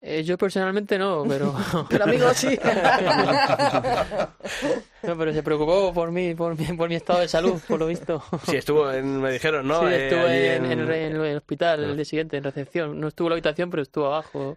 [0.00, 1.52] Eh, yo personalmente no, pero,
[1.90, 2.56] Pero amigo, sí.
[5.02, 7.86] no, pero se preocupó por mí, por mi, por mi estado de salud, por lo
[7.86, 8.22] visto.
[8.46, 9.80] Sí, estuvo, en, me dijeron, ¿no?
[9.80, 13.00] sí, Eh, estuve allí en, en- en- en el hospital el día siguiente, en recepción.
[13.00, 14.56] No estuvo en la habitación, pero estuvo abajo.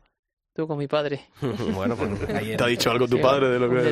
[0.52, 1.28] Estuvo con mi padre.
[1.74, 2.10] bueno, pues
[2.58, 3.92] ¿Te ha dicho algo tu padre de lo que le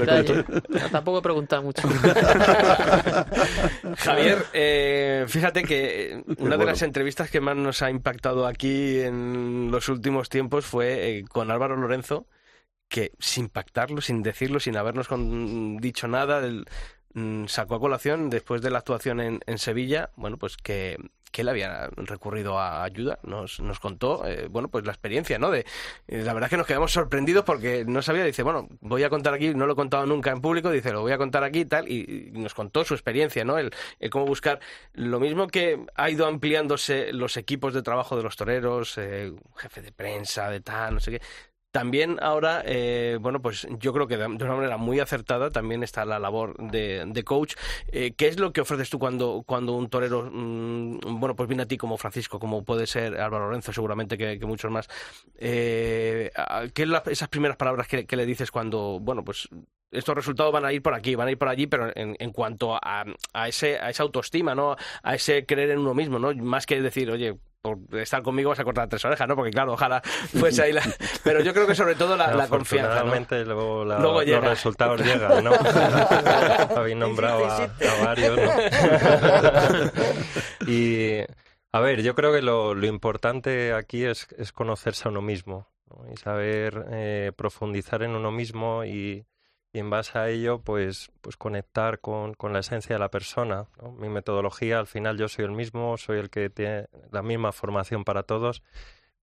[0.92, 1.88] tampoco he preguntado mucho.
[3.98, 6.66] Javier, eh, fíjate que una de bueno.
[6.66, 11.50] las entrevistas que más nos ha impactado aquí en los últimos tiempos fue eh, con
[11.50, 12.28] Álvaro Lorenzo,
[12.90, 16.66] que sin pactarlo, sin decirlo, sin habernos con- dicho nada, el-
[17.14, 20.98] mm, sacó a colación después de la actuación en, en Sevilla, bueno, pues que,
[21.32, 25.52] que él había recurrido a ayuda, nos, nos contó, eh, bueno, pues la experiencia, ¿no?
[25.52, 25.66] De,
[26.08, 29.10] eh, la verdad es que nos quedamos sorprendidos porque no sabía, dice, bueno, voy a
[29.10, 31.62] contar aquí, no lo he contado nunca en público, dice, lo voy a contar aquí
[31.62, 33.58] y tal, y, nos contó su experiencia, ¿no?
[33.58, 34.60] El, el cómo buscar,
[34.94, 39.82] lo mismo que ha ido ampliándose los equipos de trabajo de los toreros, eh, jefe
[39.82, 41.22] de prensa, de tal, no sé qué,
[41.72, 46.04] también ahora, eh, bueno, pues yo creo que de una manera muy acertada también está
[46.06, 47.56] la labor de, de coach.
[47.92, 51.64] Eh, ¿Qué es lo que ofreces tú cuando, cuando un torero, mm, bueno, pues viene
[51.64, 54.88] a ti como Francisco, como puede ser Álvaro Lorenzo, seguramente que, muchos más?
[55.38, 56.32] Eh,
[56.74, 59.48] ¿Qué la- esas primeras palabras que, que le dices cuando, bueno, pues
[59.92, 62.32] estos resultados van a ir por aquí, van a ir por allí, pero en, en
[62.32, 64.76] cuanto a, a, ese, a esa autoestima, ¿no?
[65.04, 66.34] A ese creer en uno mismo, ¿no?
[66.36, 69.36] Más que decir, oye, por estar conmigo vas a cortar tres orejas, ¿no?
[69.36, 70.82] Porque claro, ojalá fuese ahí la...
[71.24, 73.14] Pero yo creo que sobre todo la, la confianza, ¿no?
[73.46, 75.52] Luego, la- Luego los resultados llegan, ¿no?
[76.76, 78.52] Habéis nombrado a, a varios, ¿no?
[80.68, 81.18] y,
[81.72, 85.68] a ver, yo creo que lo, lo importante aquí es, es conocerse a uno mismo
[85.90, 86.12] ¿no?
[86.12, 89.26] y saber eh, profundizar en uno mismo y,
[89.72, 93.68] y en base a ello, pues, pues conectar con, con la esencia de la persona.
[93.82, 93.92] ¿no?
[93.92, 98.04] Mi metodología, al final yo soy el mismo, soy el que tiene la misma formación
[98.04, 98.64] para todos,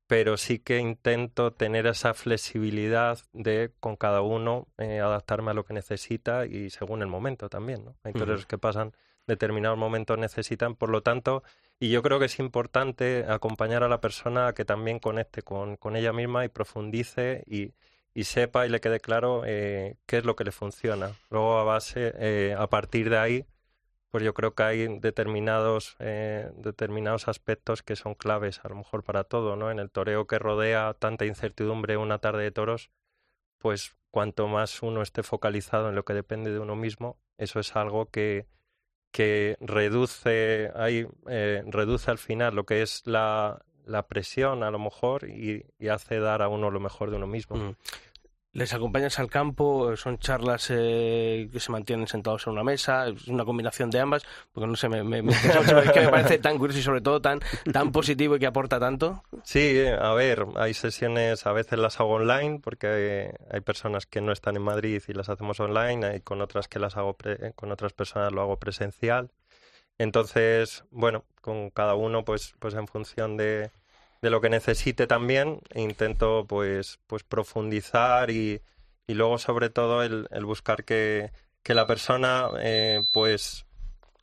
[0.07, 5.65] pero sí que intento tener esa flexibilidad de con cada uno eh, adaptarme a lo
[5.65, 7.85] que necesita y según el momento también.
[7.85, 7.97] ¿no?
[8.05, 8.21] Hay Ujú.
[8.21, 8.93] toreros que pasan
[9.27, 11.43] determinados momentos necesitan, por lo tanto,
[11.81, 15.77] y yo creo que es importante acompañar a la persona a que también conecte con,
[15.77, 17.73] con ella misma y profundice y,
[18.17, 21.13] y sepa y le quede claro eh, qué es lo que le funciona.
[21.29, 23.45] Luego a base, eh, a partir de ahí,
[24.11, 29.05] pues yo creo que hay determinados, eh, determinados aspectos que son claves a lo mejor
[29.05, 29.71] para todo, ¿no?
[29.71, 32.91] En el toreo que rodea tanta incertidumbre una tarde de toros,
[33.59, 37.77] pues cuanto más uno esté focalizado en lo que depende de uno mismo, eso es
[37.77, 38.47] algo que,
[39.13, 44.79] que reduce, ahí, eh, reduce al final lo que es la, la presión a lo
[44.79, 47.57] mejor y, hace dar a uno lo mejor de uno mismo.
[47.57, 47.77] Mm.
[48.57, 53.29] Les acompañas al campo, son charlas eh, que se mantienen sentados en una mesa, es
[53.29, 55.33] una combinación de ambas, porque no sé, me, me, me
[56.11, 57.41] parece tan curioso y sobre todo tan,
[57.71, 59.23] tan positivo y que aporta tanto.
[59.45, 64.33] Sí, a ver, hay sesiones, a veces las hago online, porque hay personas que no
[64.33, 67.71] están en Madrid y las hacemos online, hay con otras que las hago, pre- con
[67.73, 69.31] otras personas lo hago presencial.
[69.99, 73.71] Entonces, bueno, con cada uno, pues, pues en función de,
[74.27, 78.61] de lo que necesite también, intento pues, pues profundizar y,
[79.07, 81.31] y luego sobre todo el, el buscar que,
[81.63, 83.67] que la persona eh, pues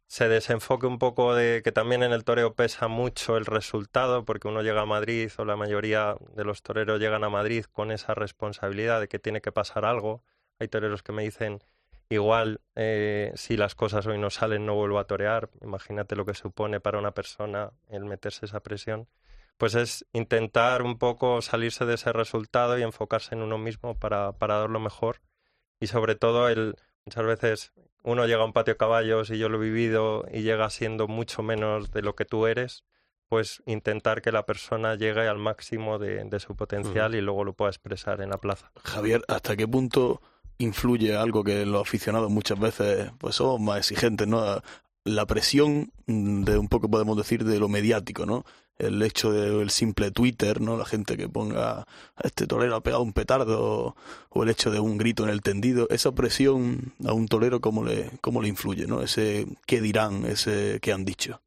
[0.08, 4.50] se desenfoque un poco de que también en el toreo pesa mucho el resultado, porque
[4.50, 8.14] uno llega a Madrid o la mayoría de los toreros llegan a Madrid con esa
[8.14, 10.22] responsabilidad de que tiene que pasar algo.
[10.60, 11.64] Hay toreros que me dicen
[12.10, 16.34] igual eh, si las cosas hoy no salen no vuelvo a torear, imagínate lo que
[16.34, 19.08] supone para una persona el meterse esa presión,
[19.64, 24.34] pues es intentar un poco salirse de ese resultado y enfocarse en uno mismo para,
[24.34, 25.22] para dar lo mejor
[25.80, 27.72] y sobre todo el muchas veces
[28.04, 31.08] uno llega a un patio de caballos y yo lo he vivido y llega siendo
[31.08, 32.84] mucho menos de lo que tú eres
[33.30, 37.54] pues intentar que la persona llegue al máximo de, de su potencial y luego lo
[37.54, 38.70] pueda expresar en la plaza.
[38.84, 40.22] Javier, ¿hasta qué punto
[40.58, 44.62] influye algo que los aficionados muchas veces pues somos más exigentes, ¿no?
[45.06, 48.44] La presión de un poco podemos decir de lo mediático, ¿no?
[48.78, 50.78] El hecho del simple Twitter, ¿no?
[50.78, 51.86] La gente que ponga
[52.24, 53.96] este torero ha pegado un petardo
[54.30, 57.84] o el hecho de un grito en el tendido, esa presión a un torero cómo
[57.84, 59.02] le cómo le influye, ¿no?
[59.02, 61.42] Ese qué dirán, ese qué han dicho.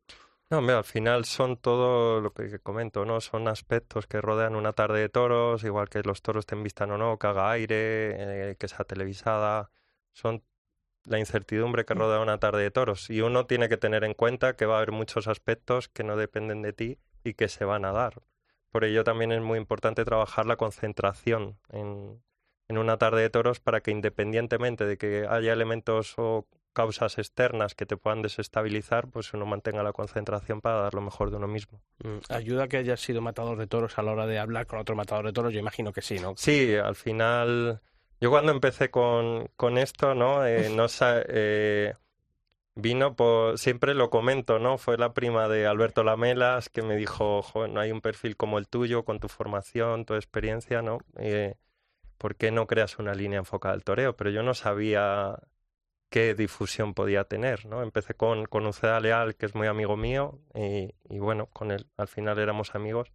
[0.48, 3.20] No, al final son todo lo que comento, ¿no?
[3.20, 6.98] Son aspectos que rodean una tarde de toros, igual que los toros estén vistan o
[6.98, 9.70] no, que haga aire, eh, que sea televisada.
[10.12, 10.44] Son
[11.04, 13.10] la incertidumbre que rodea una tarde de toros.
[13.10, 16.16] Y uno tiene que tener en cuenta que va a haber muchos aspectos que no
[16.16, 18.22] dependen de ti y que se van a dar.
[18.70, 22.22] Por ello también es muy importante trabajar la concentración en,
[22.68, 27.74] en una tarde de toros para que independientemente de que haya elementos o causas externas
[27.74, 31.48] que te puedan desestabilizar, pues uno mantenga la concentración para dar lo mejor de uno
[31.48, 31.80] mismo.
[32.04, 34.94] Mm, ¿Ayuda que hayas sido matador de toros a la hora de hablar con otro
[34.94, 35.54] matador de toros?
[35.54, 36.34] Yo imagino que sí, ¿no?
[36.36, 37.80] Sí, al final,
[38.20, 40.46] yo cuando empecé con, con esto, ¿no?
[40.46, 41.94] Eh, no eh,
[42.76, 44.78] vino por, siempre lo comento, ¿no?
[44.78, 48.58] Fue la prima de Alberto Lamelas que me dijo, "Jo, no hay un perfil como
[48.58, 50.98] el tuyo, con tu formación, tu experiencia, ¿no?
[51.18, 51.56] Eh,
[52.18, 54.16] ¿Por qué no creas una línea enfocada al toreo?
[54.16, 55.38] Pero yo no sabía
[56.10, 57.82] qué difusión podía tener, ¿no?
[57.82, 61.88] Empecé con, con Uceda Leal, que es muy amigo mío, y, y bueno, con él
[61.96, 63.12] al final éramos amigos.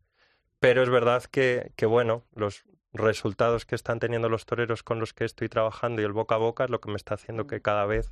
[0.59, 5.13] Pero es verdad que, que, bueno, los resultados que están teniendo los toreros con los
[5.13, 7.61] que estoy trabajando y el boca a boca es lo que me está haciendo que
[7.61, 8.11] cada vez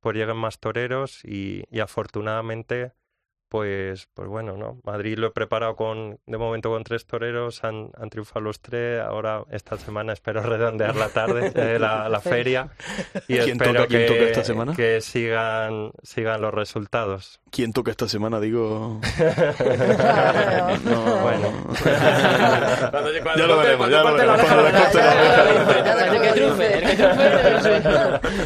[0.00, 2.92] pues lleguen más toreros y, y afortunadamente
[3.48, 7.90] pues pues bueno no Madrid lo he preparado con de momento con tres toreros han,
[7.96, 12.68] han triunfado los tres ahora esta semana espero redondear la tarde eh, la, la feria
[13.28, 14.74] y ¿Quién espero toca- quién que, toca esta semana?
[14.74, 18.38] que sigan sigan los resultados ¿Quién toca esta semana?
[18.40, 19.00] Digo.
[20.84, 21.52] No, bueno.
[23.36, 24.40] Ya lo veremos, ya lo veremos.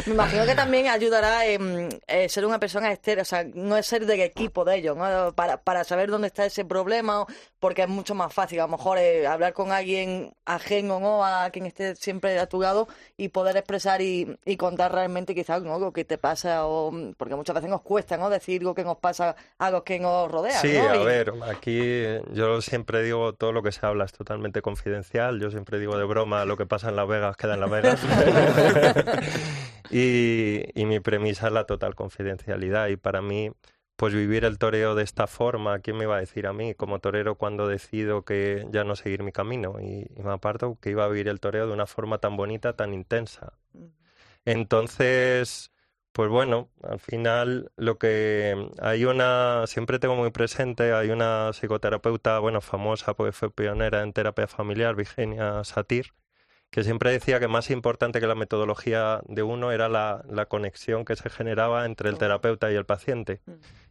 [0.07, 3.85] Me imagino que también ayudará en eh, ser una persona estéril, o sea, no es
[3.85, 5.33] ser del equipo de ellos, ¿no?
[5.33, 7.25] Para, para saber dónde está ese problema,
[7.59, 11.23] porque es mucho más fácil, a lo mejor, eh, hablar con alguien ajeno, ¿no?
[11.25, 15.61] A quien esté siempre a tu lado y poder expresar y, y contar realmente quizás
[15.63, 15.77] ¿no?
[15.79, 18.29] lo que te pasa, o porque muchas veces nos cuesta, ¿no?
[18.29, 20.89] Decir lo que nos pasa a los que nos rodean, Sí, ¿no?
[20.89, 25.39] a Y- ver, aquí yo siempre digo todo lo que se habla es totalmente confidencial.
[25.39, 27.99] Yo siempre digo de broma lo que pasa en Las Vegas queda en Las Vegas.
[29.89, 32.87] y, y mi premisa es la total confidencialidad.
[32.87, 33.51] Y para mí,
[34.01, 36.97] pues vivir el toreo de esta forma, ¿quién me iba a decir a mí como
[36.97, 39.75] torero cuando decido que ya no seguir mi camino?
[39.79, 42.75] Y, y me aparto que iba a vivir el toreo de una forma tan bonita,
[42.75, 43.53] tan intensa.
[44.43, 45.71] Entonces,
[46.13, 52.39] pues bueno, al final lo que hay una, siempre tengo muy presente, hay una psicoterapeuta,
[52.39, 56.07] bueno, famosa porque fue pionera en terapia familiar, Virginia Satir,
[56.71, 61.03] que siempre decía que más importante que la metodología de uno era la, la conexión
[61.03, 63.41] que se generaba entre el terapeuta y el paciente.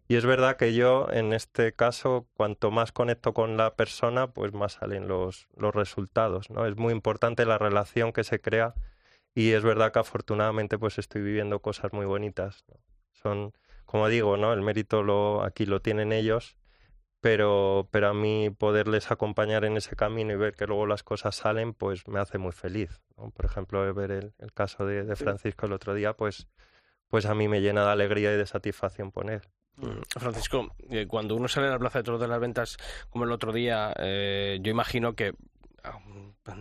[0.08, 4.52] Y es verdad que yo, en este caso, cuanto más conecto con la persona, pues
[4.54, 6.66] más salen los, los resultados, ¿no?
[6.66, 8.74] Es muy importante la relación que se crea
[9.34, 12.64] y es verdad que afortunadamente pues estoy viviendo cosas muy bonitas.
[12.68, 12.76] ¿no?
[13.12, 13.52] Son,
[13.84, 14.52] como digo, ¿no?
[14.52, 16.56] El mérito lo, aquí lo tienen ellos,
[17.20, 21.36] pero, pero a mí poderles acompañar en ese camino y ver que luego las cosas
[21.36, 23.00] salen, pues me hace muy feliz.
[23.16, 23.30] ¿no?
[23.30, 26.48] Por ejemplo, ver el, el caso de, de Francisco el otro día, pues,
[27.08, 29.42] pues a mí me llena de alegría y de satisfacción poner.
[29.76, 32.76] Mm, Francisco, eh, cuando uno sale a la Plaza de Toros de las Ventas,
[33.10, 35.34] como el otro día, eh, yo imagino que
[35.84, 35.98] ah,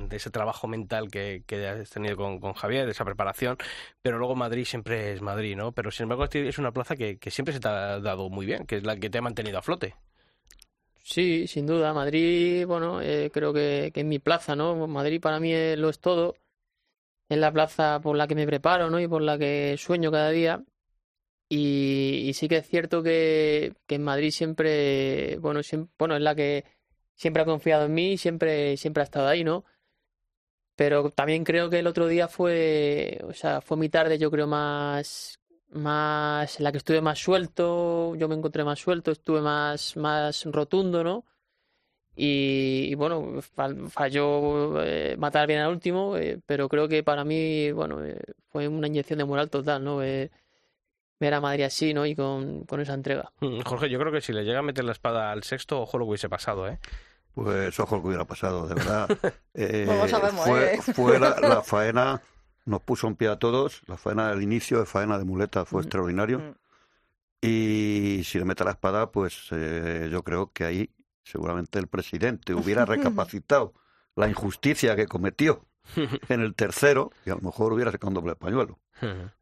[0.08, 3.58] de ese trabajo mental que, que has tenido con, con Javier, de esa preparación,
[4.02, 5.72] pero luego Madrid siempre es Madrid, ¿no?
[5.72, 8.66] Pero sin embargo es una plaza que, que siempre se te ha dado muy bien,
[8.66, 9.96] que es la que te ha mantenido a flote.
[11.04, 11.94] Sí, sin duda.
[11.94, 14.88] Madrid, bueno, eh, creo que, que es mi plaza, ¿no?
[14.88, 16.36] Madrid para mí es- lo es todo.
[17.30, 19.00] Es la plaza por la que me preparo, ¿no?
[19.00, 20.64] Y por la que sueño cada día.
[21.50, 26.36] Y, sí que es cierto que, que en Madrid siempre, bueno, siem- bueno, es la
[26.36, 26.66] que
[27.16, 29.66] siempre ha confiado en mí, siempre, siempre ha estado ahí, ¿no?
[30.76, 34.48] Pero también creo que el otro día fue, o sea, fue mi tarde, yo creo,
[34.48, 35.39] más,
[35.72, 40.46] más, en la que estuve más suelto, yo me encontré más suelto, estuve más, más
[40.46, 41.26] rotundo, ¿no?
[42.16, 47.24] y, y bueno, fal- falló eh, matar bien al último, eh, pero creo que para
[47.24, 48.20] mí, bueno, eh,
[48.52, 50.04] fue una inyección de moral total, ¿no?
[50.04, 50.30] Eh,
[51.20, 52.06] ver a Madrid así, ¿no?
[52.06, 53.32] Y con, con esa entrega.
[53.40, 55.98] Mm, Jorge, yo creo que si le llega a meter la espada al sexto, ojo
[55.98, 56.78] lo que hubiese pasado, ¿eh?
[57.36, 59.08] Pues ojo lo que hubiera pasado, de verdad.
[59.54, 60.82] Eh, Pues no sabemos, fue ¿eh?
[60.94, 62.22] fue la, la faena,
[62.70, 63.82] nos puso en pie a todos.
[63.88, 66.40] La faena del inicio de faena de muleta fue extraordinario.
[66.40, 66.54] Mm.
[67.42, 70.90] Y si le mete la espada, pues eh, yo creo que ahí
[71.24, 73.74] seguramente el presidente hubiera recapacitado
[74.16, 75.66] la injusticia que cometió
[76.30, 78.80] en el tercero y a lo mejor hubiera sacado un doble pañuelo.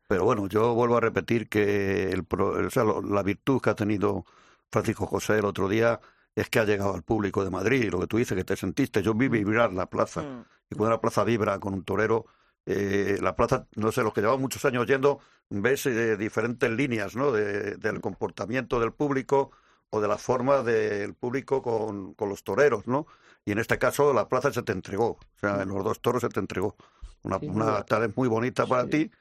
[0.07, 3.71] Pero bueno, yo vuelvo a repetir que el, pro- o sea, lo- la virtud que
[3.71, 4.23] ha tenido
[4.71, 5.99] Francisco José el otro día
[6.35, 7.89] es que ha llegado al público de Madrid.
[7.91, 10.21] Lo que tú dices, que te sentiste, yo vi vibrar la plaza.
[10.21, 10.45] Mm.
[10.69, 12.27] Y cuando la plaza vibra con un torero,
[12.69, 17.15] eh, la plaza, no sé, los que llevamos muchos años yendo, ves eh, diferentes líneas,
[17.15, 17.31] ¿no?
[17.31, 19.51] De- del comportamiento del público
[19.89, 23.07] o de la forma del público con, con los toreros, ¿no?
[23.45, 26.21] Y en este caso la plaza se te entregó, o sea, en los dos toros
[26.21, 26.75] se te entregó.
[27.23, 28.89] Una, Sin una tarde muy bonita para Sí.
[28.89, 29.11] ti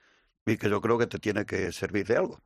[0.44, 2.40] y que yo creo que te tiene que servir de algo.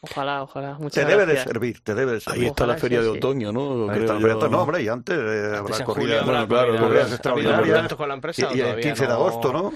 [0.00, 0.76] Ojalá, ojalá.
[0.78, 2.42] Te Muchas debe de servir, te debe de servir.
[2.42, 3.84] Ahí está la feria de otoño, ¿no?
[3.90, 4.28] Ahí Creo está yo.
[4.38, 4.48] ¿no?
[4.48, 6.24] No, hombre, y antes eh, Antes habrá bueno, claro, corrida.
[6.24, 7.64] corridas ¿Ha habido extraordinarias.
[7.68, 9.72] contactos con la empresa o Y, y el todavía 15 de agosto, ¿no?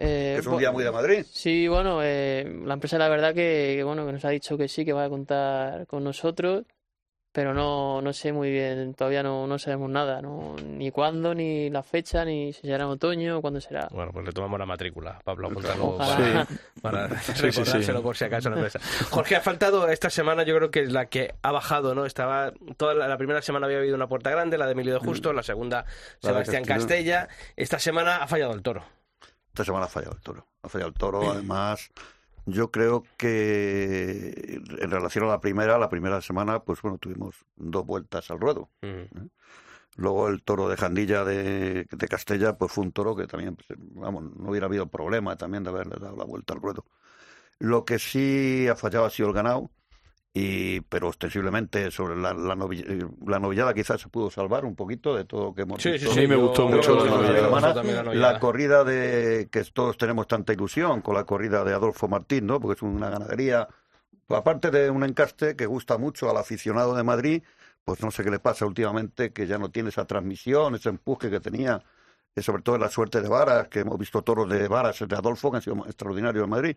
[0.00, 1.26] Eh, es un día muy de Madrid.
[1.30, 4.66] Sí, bueno, eh, la empresa la verdad que, que, bueno que nos ha dicho que
[4.66, 6.64] sí, que va a contar con nosotros,
[7.32, 10.56] pero no, no sé muy bien, todavía no, no sabemos nada, ¿no?
[10.64, 13.88] Ni cuándo, ni la fecha, ni si será en otoño o cuándo será.
[13.92, 15.48] Bueno, pues le tomamos la matrícula, Pablo,
[15.98, 16.46] para,
[16.82, 17.42] para Sí, sí.
[17.60, 18.80] recordárselo por si acaso a la empresa.
[19.10, 22.04] Jorge, ha faltado esta semana, yo creo que es la que ha bajado, ¿no?
[22.06, 25.00] Estaba toda la, la primera semana había habido una puerta grande, la de Emilio de
[25.00, 25.84] Justo, la segunda
[26.20, 27.26] Sebastián Castilla.
[27.26, 27.28] Castella.
[27.54, 28.82] Esta semana ha fallado el toro.
[29.50, 30.46] Esta semana ha fallado el toro.
[30.62, 31.90] Ha fallado el toro, además.
[32.46, 37.84] Yo creo que en relación a la primera, la primera semana, pues bueno, tuvimos dos
[37.84, 38.70] vueltas al ruedo.
[38.82, 39.26] Mm.
[39.96, 43.78] Luego el toro de Jandilla de, de Castella, pues fue un toro que también, pues,
[43.78, 46.86] vamos, no hubiera habido problema también de haberle dado la vuelta al ruedo.
[47.58, 49.70] Lo que sí ha fallado ha sido el ganado,
[50.32, 52.84] y, pero ostensiblemente sobre la, la, novi-
[53.26, 56.04] la novillada quizás se pudo salvar un poquito de todo lo que hemos Sí, sí,
[56.04, 56.12] visto.
[56.14, 56.26] sí.
[56.28, 58.14] Me gustó mucho la novillada.
[58.14, 62.60] la corrida de que todos tenemos tanta ilusión con la corrida de Adolfo Martín, ¿no?
[62.60, 63.66] Porque es una ganadería,
[64.28, 67.42] aparte de un encaste que gusta mucho al aficionado de Madrid,
[67.84, 71.28] pues no sé qué le pasa últimamente, que ya no tiene esa transmisión, ese empuje
[71.28, 71.82] que tenía,
[72.36, 75.16] eh, sobre todo en la suerte de Varas, que hemos visto toros de Varas de
[75.16, 76.76] Adolfo, que han sido extraordinarios en Madrid.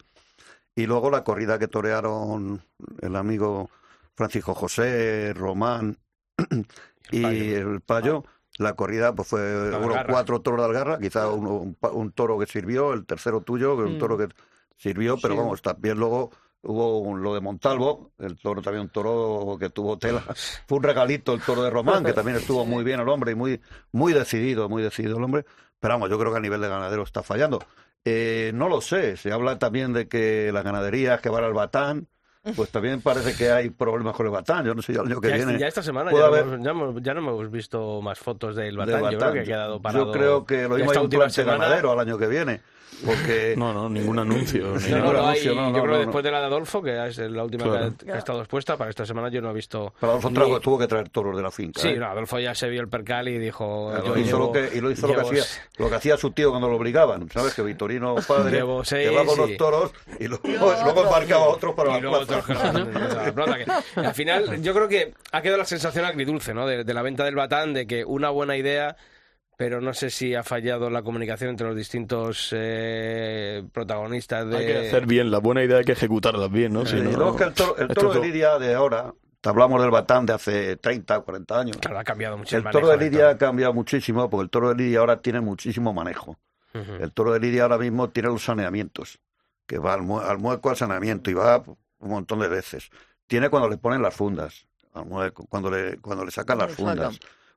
[0.75, 2.63] Y luego la corrida que torearon
[3.01, 3.69] el amigo
[4.15, 5.97] Francisco José, Román
[7.11, 7.71] y Payo.
[7.71, 8.23] el Payo.
[8.59, 10.13] La corrida pues fue de uno, Algarra.
[10.13, 13.75] cuatro toros de Algarra, quizá uno- un, pa- un toro que sirvió, el tercero tuyo,
[13.75, 13.99] que es un Mm.
[13.99, 14.27] toro que
[14.77, 15.39] sirvió, pero Sí.
[15.39, 16.29] vamos, también luego
[16.61, 20.21] hubo un- lo de Montalvo, el toro también un toro que tuvo tela.
[20.67, 23.35] Fue un regalito el toro de Román, que también estuvo muy bien el hombre y
[23.35, 23.59] muy,
[23.91, 25.45] muy decidido, muy decidido el hombre.
[25.79, 27.59] Pero vamos, yo creo que a nivel de ganadero está fallando.
[28.05, 32.07] Eh, no lo sé, se habla también de que las ganaderías que van al Batán,
[32.57, 34.65] pues también parece que hay problemas con el Batán.
[34.65, 35.57] Yo no sé, ya el año que Ya, viene.
[35.57, 38.55] ya esta semana ya, no haber- hemos, ya, hemos- ya no hemos visto más fotos
[38.57, 39.09] del Batán.
[39.09, 40.05] Yo creo que ha quedado parado.
[40.07, 41.09] Yo creo que lo mismo hay un
[41.45, 42.59] ganadero al año que viene.
[43.05, 44.75] Porque No, no, ningún anuncio.
[44.77, 45.13] ni No, no, nada.
[45.13, 45.99] no, hay- anuncio, no, yo no, creo no, que no.
[45.99, 47.79] después de la de Adolfo, que es la última Claro.
[47.97, 49.93] que, ha, que ha estado expuesta, para esta semana yo no he visto.
[49.99, 51.81] para Adolfo ni- trajo- tuvo que traer toros de la finca.
[51.81, 51.97] Sí, ¿eh?
[51.97, 53.89] no, Adolfo ya se vio el percal y dijo.
[53.91, 55.43] Claro, yo hizo llevo- lo que, y lo hizo lo que, hacía,
[55.77, 57.29] lo que hacía su tío cuando lo obligaban.
[57.31, 57.53] ¿Sabes?
[57.53, 60.43] Que Vitorino padre llevaba y- unos toros y luego,
[60.83, 62.43] luego embarcaba otros para la otros
[63.95, 66.67] Al final, yo creo que ha quedado la sensación agridulce, ¿no?
[66.67, 68.95] De, de la venta del Batán, de que una buena idea,
[69.63, 74.57] pero no sé si ha fallado la comunicación entre los distintos eh, protagonistas de.
[74.57, 76.85] Hay que hacer bien, la buena idea hay que ejecutarlas bien, ¿no?
[76.85, 79.89] Si no, es que el toro, el toro de Lidia de ahora, te hablamos del
[79.89, 81.77] Batán de hace 30, 40 años.
[81.77, 84.67] Claro, ha cambiado mucho El el toro de Lidia ha cambiado muchísimo porque el toro
[84.67, 86.37] de Lidia ahora tiene muchísimo manejo.
[86.73, 89.19] El toro de Lidia ahora mismo tiene los saneamientos,
[89.65, 92.89] que va al, mue- al mueco al saneamiento y va un montón de veces.
[93.27, 96.75] Tiene cuando le ponen las fundas, al mueco, cuando le, cuando le sacan las Le
[96.75, 97.13] sacan.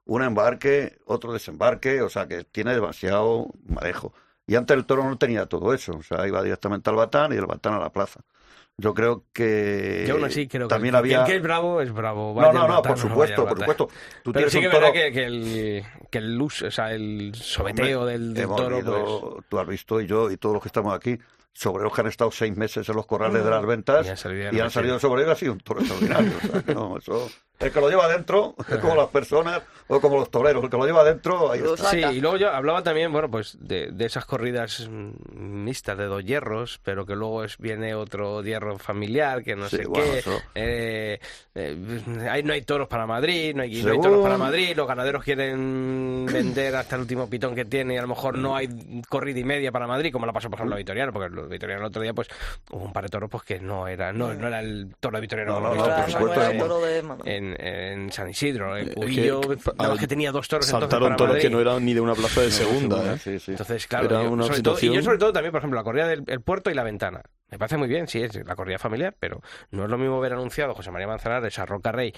[0.07, 4.15] Un embarque, otro desembarque, o sea que tiene demasiado manejo.
[4.47, 7.37] Y antes el toro no tenía todo eso, o sea, iba directamente al batán y
[7.37, 8.21] el batán a la plaza.
[8.79, 11.17] Yo creo que Yo aún así creo también que, había...
[11.19, 12.29] que el que es bravo es bravo.
[12.29, 13.87] No, vaya no, no, Batán, por supuesto, por supuesto.
[14.23, 14.93] Tú Pero tienes sí que un toro...
[14.93, 19.35] que, que el, que el luz, o sea, el sobeteo Hombre, del, del hemos toro,
[19.35, 19.47] pues.
[19.49, 21.19] Tú has visto y yo y todos los que estamos aquí
[21.57, 24.53] sobreros que han estado seis meses en los corrales de las ventas Y han salido
[24.53, 26.33] y han salido sobreros ha sido un toro extraordinario.
[26.37, 29.99] o sea, que no, eso, el que lo lleva adentro es como las personas o
[30.01, 31.91] como los toreros, el que lo lleva adentro, ahí Lo está.
[31.91, 35.13] Sí, y luego yo hablaba también, bueno, pues de, de esas corridas mm,
[35.65, 39.77] mixtas de dos hierros, pero que luego es, viene otro hierro familiar, que no Sí,
[39.79, 40.19] sé bueno, qué.
[40.19, 40.39] eso.
[40.55, 41.19] Eh,
[41.55, 44.77] eh, hay, no hay toros para Madrid, no hay, no hay Según- toros para Madrid,
[44.77, 48.55] los ganaderos quieren vender hasta el último pitón que tiene y a lo mejor no
[48.55, 48.69] hay
[49.09, 51.83] corrida y media para Madrid, como la pasó por ejemplo a Vitoriano, porque los Vitoriano
[51.83, 52.29] el otro día pues
[52.71, 55.21] hubo un par de toros pues que no era, no, no era el toro de
[55.23, 58.29] Vitoriano No, no, no, por pues, supuesto, era en- el toro de en, en San
[58.31, 61.33] Isidro, en Es Cubillo, que, nada más que tenía dos toros entonces Saltaron para toros
[61.35, 61.43] Madrid.
[61.49, 63.19] que no eran ni de una plaza de segunda, ¿eh?
[63.19, 63.53] Sí, sí.
[63.53, 65.79] Entonces, claro, Era yo, una sobre todo- y yo situación- sobre todo también, por ejemplo,
[65.79, 67.23] la corrida del el puerto y la ventana.
[67.51, 69.41] Me parece muy bien, sí, es la corrida familiar, pero
[69.71, 72.13] no es lo mismo ver anunciado José María Manzanares, a Roca Rey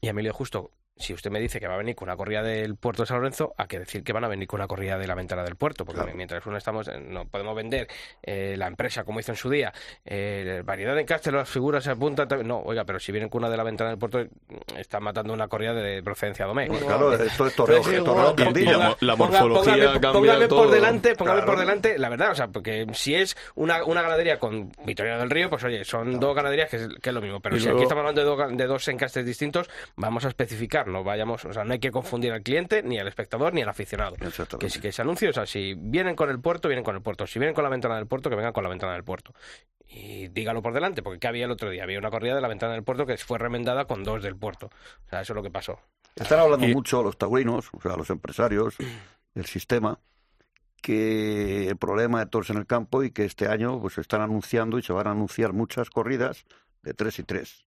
[0.00, 0.70] y a Emilio Justo.
[0.98, 3.18] Si usted me dice que va a venir con una corrida del puerto de San
[3.18, 5.56] Lorenzo, a que decir que van a venir con una corrida de la ventana del
[5.56, 6.16] puerto, porque Claro.
[6.16, 7.86] mientras uno estamos, eh, no podemos vender
[8.22, 9.72] eh, la empresa como hizo en su día,
[10.06, 13.50] eh, variedad de encastes, las figuras se apuntan, no, oiga, pero si vienen con una
[13.50, 16.66] de la ventana del puerto, mm, están matando una corrida de procedencia domé.
[16.66, 18.68] Pues claro, esto es ponga- candil.
[19.00, 20.62] Y la morfología póngame- cambia póngame todo.
[20.64, 21.52] por delante, póngame Claro.
[21.52, 25.28] por delante, la verdad, o sea, porque si es una, una ganadería con Victoria del
[25.28, 27.40] Río, pues oye, son dos ganaderías que es, que es lo mismo.
[27.40, 31.04] Pero Y si luego- aquí estamos hablando de dos encastes distintos, vamos a especificar, no
[31.04, 34.16] vayamos, o sea, no hay que confundir al cliente, ni al espectador, ni al aficionado.
[34.58, 37.02] Que, si- que se anuncie, o sea, si vienen con el puerto, vienen con el
[37.02, 37.26] puerto.
[37.26, 39.32] Si vienen con la ventana del puerto, que vengan con la ventana del puerto.
[39.88, 41.82] Y dígalo por delante, porque ¿qué había el otro día?
[41.84, 44.66] Había una corrida de la ventana del puerto que fue remendada con dos del puerto.
[44.66, 45.78] O sea, eso es lo que pasó.
[46.14, 48.76] Están hablando Y- mucho los taurinos, o sea, los empresarios
[49.34, 49.98] del sistema,
[50.82, 54.20] que el problema de toros en el campo y que este año pues se están
[54.20, 56.44] anunciando y se van a anunciar muchas corridas
[56.82, 57.65] de tres y tres.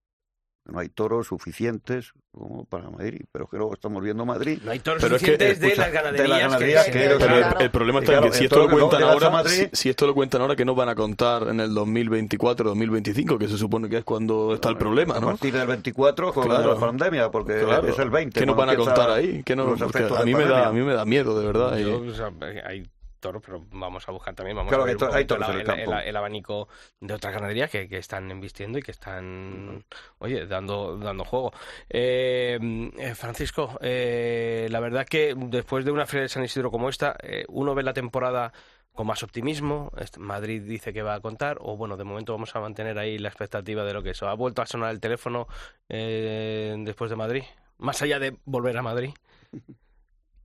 [0.66, 4.60] No hay toros suficientes como para Madrid, pero que luego estamos viendo Madrid.
[4.62, 6.92] No hay toros Pero es que, suficientes de escucha, las de ganaderías, las ganaderías que,
[6.92, 7.60] que Pero el- Claro.
[7.60, 9.88] el, problema Y está en que si esto lo cuentan a ahora, Madrid- si, si
[9.88, 13.56] esto lo cuentan ahora, que nos van a contar en el 2024, 2025, que se
[13.58, 15.26] supone que es cuando está el problema, A ¿no?
[15.28, 16.74] partir del 24 con Claro.
[16.74, 17.88] la pandemia, porque Claro.
[17.88, 18.38] es el 20.
[18.38, 19.42] ¿Qué nos van a contar ahí?
[19.44, 21.76] ¿Qué no, a mí me da, a mí me da miedo, de verdad.
[21.78, 22.30] y- Yo, o sea,
[22.66, 22.86] hay
[23.20, 26.68] toros, pero vamos a buscar también, vamos Claro a ver hay el el abanico
[27.00, 29.84] de otras ganaderías que, que están embistiendo y que están,
[30.18, 31.52] oye, dando, dando juego.
[31.88, 32.58] Eh,
[32.98, 37.16] eh, Francisco, eh, la verdad que después de una feria de San Isidro como esta,
[37.22, 38.52] eh, uno ve la temporada
[38.92, 39.92] con más optimismo.
[40.18, 43.28] Madrid dice que va a contar, o bueno, de momento vamos a mantener ahí la
[43.28, 44.28] expectativa de lo que eso.
[44.28, 45.46] ¿Ha vuelto a sonar el teléfono
[45.88, 47.42] eh, después de Madrid?
[47.78, 49.10] Más allá de volver a Madrid.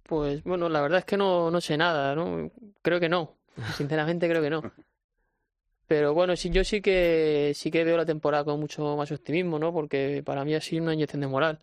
[0.07, 2.51] Pues bueno, la verdad es que no, no sé nada, ¿no?
[2.81, 3.37] Creo que no.
[3.75, 4.61] Sinceramente creo que no.
[5.87, 9.59] Pero bueno, sí, yo sí que sí que veo la temporada con mucho más optimismo,
[9.59, 9.71] ¿no?
[9.73, 11.59] Porque para mí ha sido una inyección de moral.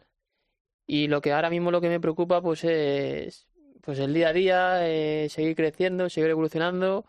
[0.86, 3.47] Y lo que ahora mismo lo que me preocupa pues es
[3.82, 7.07] pues el día a día, eh, seguir creciendo, seguir evolucionando,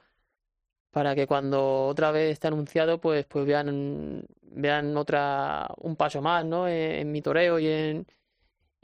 [0.91, 6.45] para que cuando otra vez esté anunciado, pues, pues vean, vean otra, un paso más,
[6.45, 6.67] ¿no?
[6.67, 8.07] En, en mi toreo y en,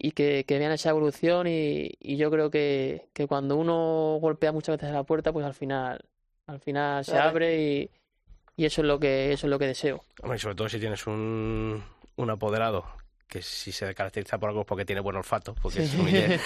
[0.01, 4.53] y que, que vean esa evolución y, y yo creo que, que cuando uno golpea
[4.53, 5.99] muchas veces a la puerta, pues al final,
[6.47, 7.89] al final se abre y,
[8.55, 10.03] y eso es lo que, eso es lo que deseo.
[10.21, 11.83] Hombre, y sobre todo si tienes un,
[12.15, 12.85] un apoderado
[13.29, 16.39] que si se caracteriza por algo es porque tiene buen olfato, porque es humilde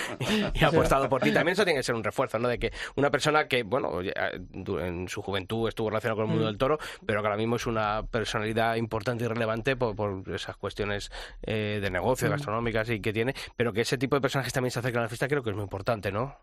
[0.54, 1.32] y ha apostado por ti.
[1.32, 2.50] También eso tiene que ser un refuerzo, ¿no?
[2.50, 6.48] De que una persona que, bueno, en su juventud estuvo relacionada con el mundo Mm.
[6.48, 10.58] del toro, pero que ahora mismo es una personalidad importante y relevante por, por esas
[10.58, 11.10] cuestiones
[11.42, 12.32] eh, de negocio, Mm.
[12.32, 15.10] gastronómicas y que tiene, pero que ese tipo de personajes también se acercan a la
[15.10, 16.36] fiesta creo que es muy importante, ¿no?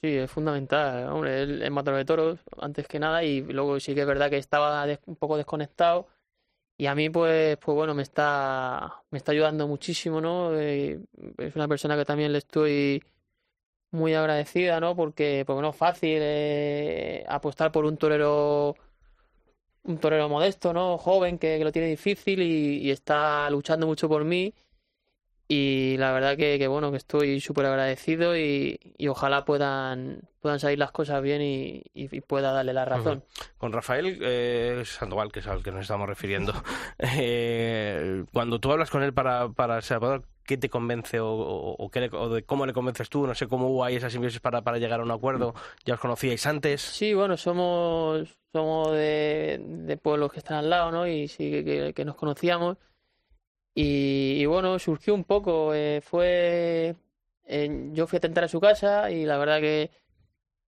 [0.00, 1.08] Sí, es fundamental.
[1.10, 4.28] Hombre, él es matador de toros, antes que nada, y luego sí que es verdad
[4.28, 6.08] que estaba un poco desconectado.
[6.78, 10.54] Y a mí, pues, pues bueno, me está, me está ayudando muchísimo, ¿no?
[10.58, 11.00] Eh,
[11.38, 13.02] es una persona que también le estoy
[13.92, 14.94] muy agradecida, ¿no?
[14.96, 18.76] Porque, porque no es fácil eh, apostar por un torero,
[19.84, 20.98] un torero modesto, ¿no?
[20.98, 24.52] Joven, que, que lo tiene difícil y, y está luchando mucho por mí.
[25.48, 30.58] Y la verdad que, que bueno, que estoy súper agradecido y, y ojalá puedan, puedan
[30.58, 33.22] salir las cosas bien y, y- pueda darle la razón.
[33.58, 36.52] Con Rafael eh, Sandoval, que es al que nos estamos refiriendo,
[36.98, 41.90] eh, cuando tú hablas con él para, para apoderado, ¿qué te convence o, o- o
[41.90, 43.26] qué le- o de cómo le convences tú?
[43.26, 45.54] No sé cómo hubo ahí esa simbiosis para, para llegar a un acuerdo.
[45.84, 46.80] ¿Ya os conocíais antes?
[46.80, 51.06] Sí, bueno, somos, somos de, de pueblos que están al lado, ¿no?
[51.06, 52.76] Y sí que- que nos conocíamos.
[53.78, 55.74] Y, bueno, surgió un poco.
[55.74, 56.96] eh, fue.
[57.46, 59.90] eh, yo fui a tentar a su casa y la verdad que,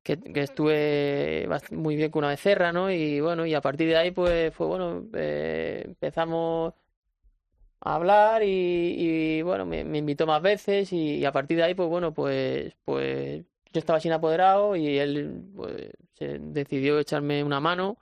[0.02, 2.90] que, estuve muy bien con una becerra, ¿no?
[2.90, 6.74] Y bueno, y a partir de ahí, pues, fue bueno, eh, empezamos
[7.80, 8.48] a hablar y,
[9.38, 12.12] y, bueno, me, me invitó más veces y, y a partir de ahí, pues bueno,
[12.12, 17.96] pues, pues yo estaba sin apoderado y él pues, se decidió echarme una mano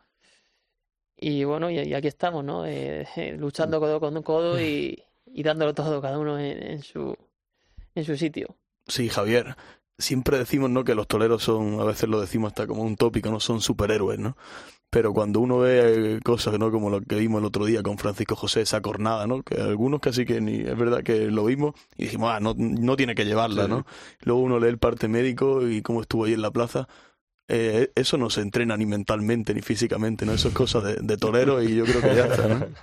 [1.17, 2.67] y bueno, y, y aquí estamos, ¿no?
[2.67, 3.07] Eh,
[3.39, 7.17] luchando codo con codo y, y dándolo todo cada uno en, en su
[7.95, 8.57] en su sitio.
[8.87, 9.57] Sí, Javier.
[9.99, 10.85] Siempre decimos, ¿no?
[10.85, 13.41] Que los toreros son, a veces lo decimos hasta como un tópico, ¿no?
[13.41, 14.37] Son superhéroes, ¿no?
[14.91, 16.71] Pero cuando uno ve eh, cosas, ¿no?
[16.71, 19.43] Como lo que vimos el otro día con Francisco José, esa cornada, ¿no?
[19.43, 22.97] Que algunos casi que ni, es verdad que lo vimos y dijimos, ah, no, no
[22.97, 23.69] tiene que llevarla, Sí.
[23.69, 23.87] ¿no?
[24.21, 26.89] Luego uno lee el parte médico y cómo estuvo ahí en la plaza.
[27.49, 30.33] Eh, eso no se entrena ni mentalmente ni físicamente, ¿no?
[30.33, 32.67] Eso es cosa de, torero y yo creo que ya está, ¿no?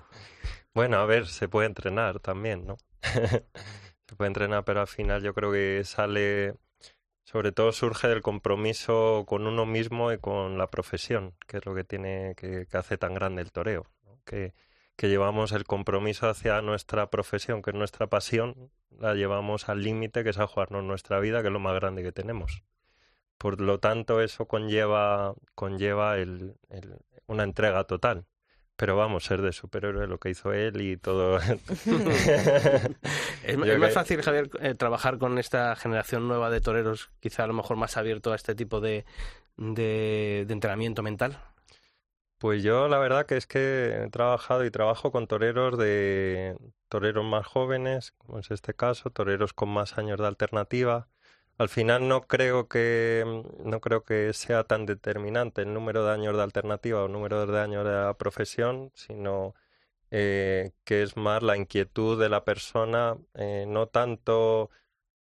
[0.73, 2.77] Bueno, a ver, se puede entrenar también, ¿no?
[3.03, 6.55] se puede entrenar, pero al final yo creo que sale,
[7.23, 11.75] sobre todo surge del compromiso con uno mismo y con la profesión, que es lo
[11.75, 13.85] que tiene, que, hace tan grande el toreo.
[14.25, 14.55] Que,
[14.95, 20.23] que llevamos el compromiso hacia nuestra profesión, que es nuestra pasión, la llevamos al límite,
[20.23, 22.63] que es a jugarnos nuestra vida, que es lo más grande que tenemos.
[23.43, 26.95] Por lo tanto, eso conlleva, conlleva el, el-
[27.27, 28.25] una entrega total.
[28.77, 31.39] Pero vamos, ser de superhéroe lo que hizo él y todo.
[33.43, 37.47] Es, más que- fácil, Javier, eh, trabajar con esta generación nueva de toreros, quizá a
[37.47, 39.03] lo mejor más abierto a este tipo de,
[39.57, 41.37] de, de entrenamiento mental.
[42.37, 47.25] Pues yo la verdad que es que he trabajado y trabajo con toreros de toreros
[47.25, 51.09] más jóvenes, como es este caso, toreros con más años de alternativa.
[51.63, 53.23] Al final no creo que
[53.63, 57.45] no creo que sea tan determinante el número de años de alternativa o el número
[57.45, 59.55] de años de la profesión, sino
[60.11, 64.71] eh, que es más la inquietud de la persona, eh, no tanto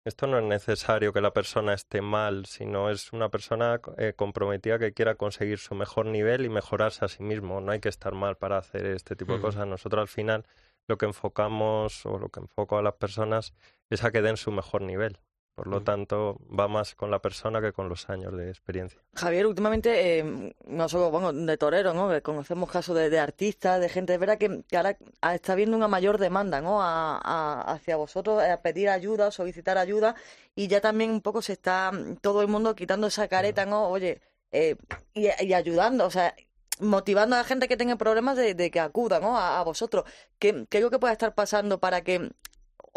[0.06, 4.78] esto no es necesario que la persona esté mal, sino es una persona eh, comprometida
[4.78, 7.62] que quiera conseguir su mejor nivel y mejorarse a sí mismo.
[7.62, 9.66] No hay que estar mal para hacer este tipo de cosas.
[9.68, 10.46] Nosotros al final
[10.88, 13.54] lo que enfocamos o lo que enfoco a las personas
[13.90, 15.18] es a que den su mejor nivel.
[15.58, 19.02] Por lo tanto, va más con la persona que con los años de experiencia.
[19.16, 22.12] Javier, últimamente, eh, no solo bueno, de torero, ¿no?
[22.22, 25.76] Conocemos casos de, de artistas, de gente, es verdad que, que ahora ah, está habiendo
[25.76, 26.80] una mayor demanda, ¿no?
[26.84, 30.14] A, a- hacia vosotros, a pedir ayuda, solicitar ayuda,
[30.54, 31.92] y ya también un poco se está
[32.22, 33.88] todo el mundo quitando esa careta, ¿no?
[33.88, 34.76] Oye, eh,
[35.16, 36.36] y, y ayudando, o sea,
[36.80, 39.40] motivando a la gente que tenga problemas de, de que acuda, ¿no?
[39.40, 40.04] A, a vosotros.
[40.38, 42.30] ¿Qué, qué es lo que puede estar pasando para que,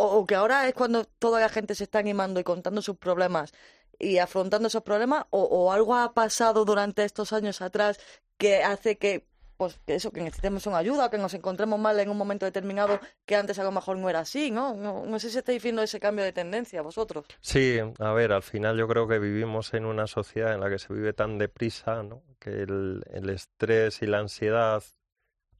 [0.00, 3.52] o, que ahora es cuando toda la gente se está animando y contando sus problemas
[3.98, 8.00] y afrontando esos problemas o, algo ha pasado durante estos años atrás
[8.38, 9.28] que hace que
[9.58, 12.98] pues que eso que necesitemos una ayuda que nos encontremos mal en un momento determinado
[13.26, 15.82] que antes a lo mejor no era así no no, no sé si estáis viendo
[15.82, 19.84] ese cambio de tendencia vosotros Sí, a ver, al final yo creo que vivimos en
[19.84, 22.22] una sociedad en la que se vive tan deprisa, ¿no?
[22.38, 24.82] Que el, el estrés y la ansiedad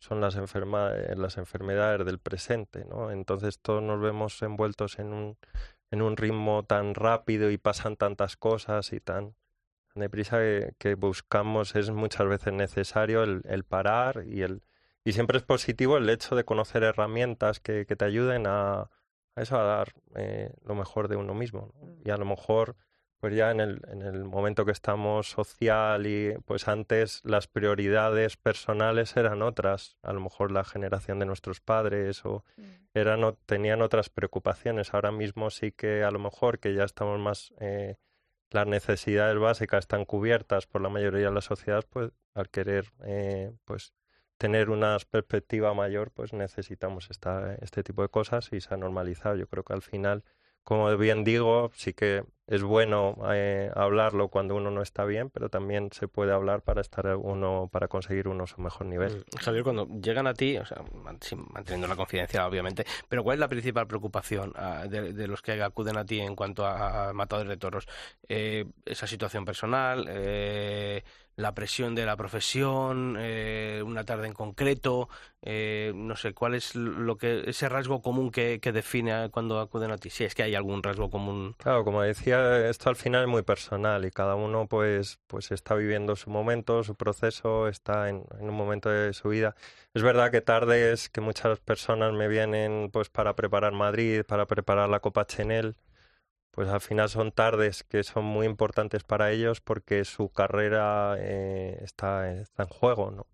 [0.01, 3.13] son las enferma- eh, las enfermedades del presente, ¿no?
[3.13, 5.39] Entonces todos nos vemos envueltos en un,
[5.93, 9.37] en un ritmo tan rápido y pasan tantas cosas y tan,
[9.95, 14.63] tan deprisa que, que buscamos, es muchas veces necesario el, el parar y el
[15.05, 18.91] y siempre es positivo el hecho de conocer herramientas que, que te ayuden a, a
[19.43, 21.95] eso, a dar eh, lo mejor de uno mismo, ¿no?
[22.05, 22.77] Y a lo mejor
[23.21, 28.37] pues ya en el, en el momento que estamos social y pues antes las prioridades
[28.39, 32.45] personales eran otras, a lo mejor la generación de nuestros padres o
[32.95, 34.95] eran, o- tenían otras preocupaciones.
[34.95, 37.97] Ahora mismo sí que a lo mejor que ya estamos más, eh,
[38.51, 43.53] las necesidades básicas están cubiertas por la mayoría de la sociedad, pues al querer eh,
[43.65, 43.93] pues
[44.39, 49.37] tener una perspectiva mayor, pues necesitamos esta, este tipo de cosas y se ha normalizado.
[49.37, 50.25] Yo creo que al final
[50.65, 55.49] como bien digo, sí que es bueno eh, hablarlo cuando uno no está bien, pero
[55.49, 59.19] también se puede hablar para estar uno, para conseguir uno su mejor nivel.
[59.19, 63.41] Mm, Javier, cuando llegan a ti, o sea, manteniendo la confidencialidad, obviamente, pero ¿cuál es
[63.41, 64.53] la principal preocupación
[64.89, 67.87] de, de los que acuden a ti en cuanto a, a matadores de toros?
[68.29, 70.07] Eh, ¿Esa situación personal?
[70.09, 71.05] Eh,
[71.41, 73.17] ¿La presión de la profesión?
[73.19, 75.09] Eh, ¿Una tarde en concreto?
[75.41, 79.97] Eh, no sé, ¿cuál es lo que ese rasgo común que, define cuando acuden a
[79.97, 80.11] ti?
[80.11, 81.55] Si es que hay algún rasgo común.
[81.57, 85.75] Claro, como decía, esto al final es muy personal y cada uno pues, pues está
[85.75, 89.57] viviendo su momento, su proceso, está en, en un momento de su vida.
[89.95, 94.91] Es verdad que tardes que muchas personas me vienen pues para preparar Madrid, para preparar
[94.91, 95.75] la Copa Chenel,
[96.51, 101.79] pues al final son tardes que son muy importantes para ellos porque su carrera eh,
[101.83, 103.27] está, está en juego, ¿no?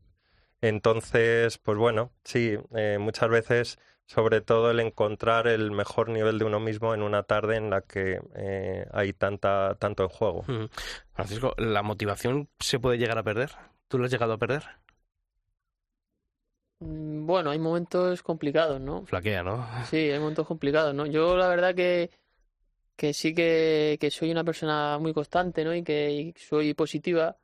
[0.60, 6.44] Entonces, pues bueno, sí, eh, muchas veces, sobre todo el encontrar el mejor nivel de
[6.46, 10.44] uno mismo en una tarde en la que eh, hay tanta, tanto en juego.
[11.12, 13.52] Francisco, ¿la motivación se puede llegar a perder?
[13.88, 14.64] ¿Tú la has llegado a perder?
[16.80, 19.06] Mm, Bueno, hay momentos complicados, ¿no?
[19.06, 19.66] Flaquea, ¿no?
[19.80, 21.06] Sí, hay momentos complicados, ¿no?
[21.06, 22.10] Yo la verdad que,
[22.96, 25.74] que sí que, que soy una persona muy constante, ¿no?
[25.74, 27.38] Y que soy positiva,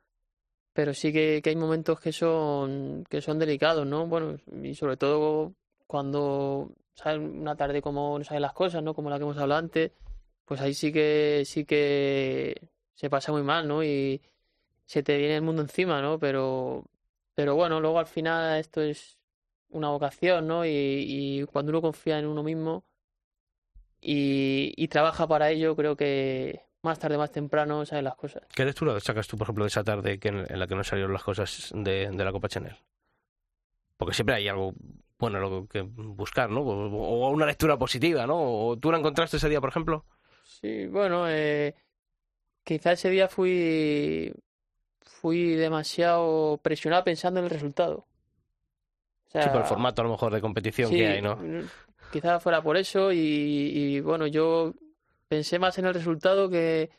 [0.73, 4.07] pero sí que, que hay momentos que son, que son delicados, ¿no?
[4.07, 5.55] Bueno, y sobre todo
[5.87, 7.19] cuando ¿sabes?
[7.19, 8.93] una tarde como no sabes las cosas, ¿no?
[8.95, 9.91] Como la que hemos hablado antes,
[10.45, 13.83] pues ahí sí que sí que se pasa muy mal, ¿no?
[13.83, 14.21] Y
[14.85, 16.19] se te viene el mundo encima, ¿no?
[16.19, 16.85] Pero,
[17.35, 19.17] pero bueno, luego al final esto es
[19.69, 20.65] una vocación, ¿no?
[20.65, 22.85] Y cuando uno confía en uno mismo
[24.03, 28.43] y, y trabaja para ello, creo que más tarde, más temprano, sabes las cosas.
[28.53, 30.83] ¿Qué lectura sacas tú, por ejemplo, de esa tarde que en, en la que no
[30.83, 32.75] salieron las cosas de, de la Copa Chanel?
[33.97, 34.73] Porque siempre hay algo
[35.17, 36.61] bueno lo que buscar, ¿no?
[36.61, 38.35] O, o una lectura positiva, ¿no?
[38.67, 40.05] ¿O tú la encontraste ese día, por ejemplo?
[40.43, 41.73] Sí, bueno, eh,
[42.65, 44.33] quizá ese día fui,
[45.01, 48.05] fui demasiado presionado pensando en el resultado.
[49.33, 51.39] O Sí, por el formato a lo mejor de competición sí, que hay, ¿no?
[52.17, 54.73] Mm, Quizá fuera por eso y, y, bueno, yo
[55.27, 56.89] pensé más en el resultado que,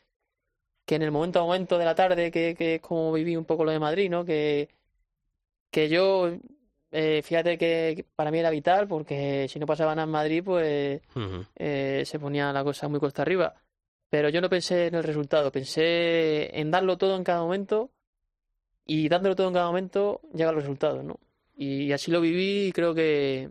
[0.85, 3.45] que en el momento a momento de la tarde, que, que es como viví un
[3.45, 4.25] poco lo de Madrid, ¿no?
[4.25, 4.69] Que,
[5.71, 6.31] que yo,
[6.91, 11.01] eh, fíjate que para mí era vital porque si no pasaba nada en Madrid, pues
[11.55, 13.53] eh, se ponía la cosa muy cuesta arriba.
[14.09, 17.91] Pero yo no pensé en el resultado, pensé en darlo todo en cada momento
[18.85, 21.19] y dándolo todo en cada momento llega el resultado, ¿no?
[21.57, 23.49] Y, así lo viví y creo que,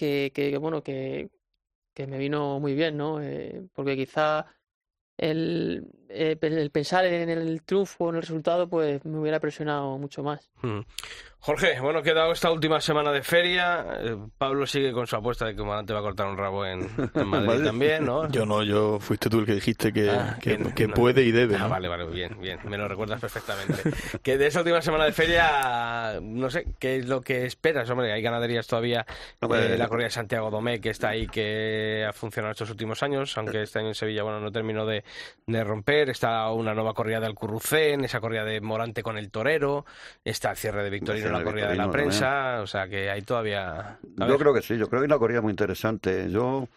[0.00, 1.30] que, que, bueno, que,
[1.94, 3.22] que me vino muy bien, ¿no?
[3.22, 4.46] Eh, porque quizá
[5.18, 10.22] el, eh, el pensar en el triunfo, en el resultado, pues me hubiera presionado mucho
[10.22, 10.50] más.
[10.62, 10.80] Mm.
[11.42, 13.86] Jorge, bueno, quedado esta última semana de feria.
[14.02, 16.80] Eh, Pablo sigue con su apuesta de que Morante va a cortar un rabo en,
[17.14, 17.64] en Madrid Madrid.
[17.64, 18.28] también, ¿no?
[18.30, 20.92] Yo no, yo fuiste tú el que dijiste que, Ah, que, que- que no.
[20.94, 21.56] puede y debe.
[21.56, 21.68] Ah, ¿no?
[21.70, 23.72] vale, vale, bien, bien, me lo recuerdas perfectamente.
[24.22, 27.88] que de esa última semana de feria, no sé, ¿qué es lo que esperas?
[27.88, 29.06] Hombre, hay ganaderías todavía,
[29.40, 33.02] Hombre, eh, la corrida de Santiago Domé, que está ahí, que ha funcionado estos últimos
[33.02, 35.04] años, aunque este año en Sevilla, bueno, no terminó de,
[35.46, 39.84] de romper, está una nueva corrida de Alcurrucén, esa corrida de Morante con el Torero,
[40.24, 43.22] está el cierre de Victorino, la de corrida de la prensa, o sea que hay
[43.22, 43.98] todavía...
[44.16, 46.30] Yo creo que sí, yo creo que es una corrida muy interesante.
[46.30, 46.68] Yo,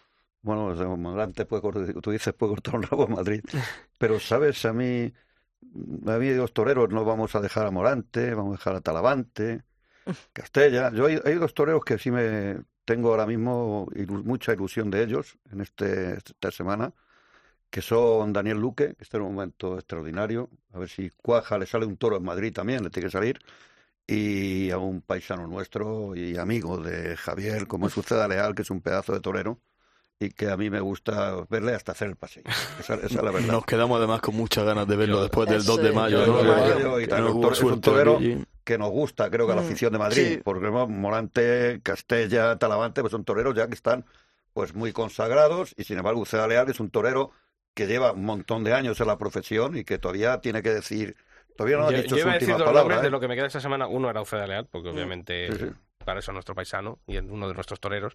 [0.41, 3.41] bueno, o sea, Morante puede cortar- tú dices puede cortar un rabo en Madrid,
[3.97, 5.11] pero sabes, a mí,
[6.07, 9.63] a mí los toreros no vamos a dejar a Morante, vamos a dejar a Talavante,
[10.33, 10.91] Castella.
[10.93, 15.03] Yo hay, hay dos toreros que sí me tengo ahora mismo ilu- mucha ilusión de
[15.03, 16.93] ellos en este esta semana,
[17.73, 21.65] que son Daniel Luque, que está en un momento extraordinario, a ver si cuaja, le
[21.65, 23.39] sale un toro en Madrid también, le tiene que salir
[24.05, 28.69] y a un paisano nuestro y amigo de Javier, como es Uceda Leal, que es
[28.69, 29.59] un pedazo de torero
[30.19, 32.43] y que a mí me gusta verle hasta hacer el paseo.
[32.79, 33.47] Esa, esa es la verdad.
[33.53, 36.25] Nos quedamos además con muchas ganas de verlo Yo- después del Eso 2 de mayo.
[36.27, 36.43] yo ¿no?
[36.43, 38.19] de mayo Que- y tal, no es un torero
[38.63, 40.41] que nos gusta, creo que a la Mm, afición de Madrid, sí.
[40.43, 44.05] porque Morante, Castella, Talavante, pues son toreros ya que están
[44.53, 47.31] pues muy consagrados y sin embargo Uceda Leal es un torero
[47.73, 51.15] que lleva un montón de años en la profesión y que todavía tiene que decir,
[51.57, 52.99] todavía no ha Yo, dicho yo su iba a decir última dos palabra.
[52.99, 53.01] ¿eh?
[53.03, 53.87] de lo que me queda esta semana.
[53.87, 54.93] Uno era Uceda Leal, porque Mm.
[54.93, 55.71] obviamente Sí, sí.
[56.05, 58.13] para eso es nuestro paisano y es uno de nuestros toreros.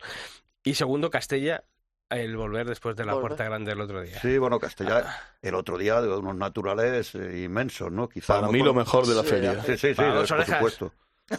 [0.62, 1.64] Y segundo, Castella,
[2.10, 3.28] el volver después de la Volver.
[3.30, 4.18] puerta grande del otro día.
[4.20, 5.04] Sí, bueno, Castella
[5.42, 8.08] el otro día de unos naturales eh, inmensos, ¿no?
[8.08, 9.62] Quizá Para no mí con- lo mejor de la Sí, feria.
[9.62, 10.46] Sí, sí, sí, por orejas.
[10.46, 10.92] supuesto.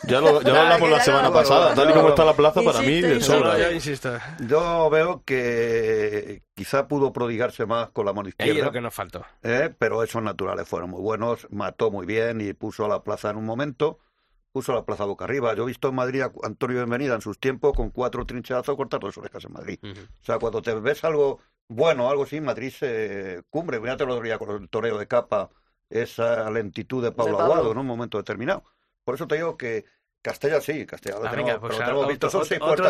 [0.08, 1.74] Ya lo, ya lo hablamos la semana pasada.
[1.74, 3.58] Tal y como está la plaza, para mí, de sobra.
[3.58, 3.76] yo ¿eh?
[3.76, 4.12] insisto.
[4.48, 8.82] Yo veo que quizá pudo prodigarse más con la mano Ahí es izquierda, lo que
[8.82, 9.26] nos faltó.
[9.44, 9.74] ¿eh?
[9.78, 13.38] pero esos naturales fueron muy buenos, mató muy bien y puso a la plaza en
[13.38, 14.00] un momento,
[14.52, 15.56] puso a la plaza boca arriba.
[15.56, 19.00] Yo he visto en Madrid a Antonio Bienvenida en sus tiempos con cuatro trinchazos cortar
[19.00, 19.80] dos orejas en Madrid.
[19.84, 23.80] O sea, cuando te ves algo bueno, algo así, Madrid se cumbre.
[23.80, 25.52] Mírate el otro día con el toreo de capa,
[25.90, 27.54] esa lentitud de Pablo, Pablo.
[27.54, 28.64] Aguado en un momento determinado.
[29.10, 29.86] Por eso te digo que
[30.22, 32.08] Castella sí, Castella lo Ah, tenemos, venga, pues pero lo tenemos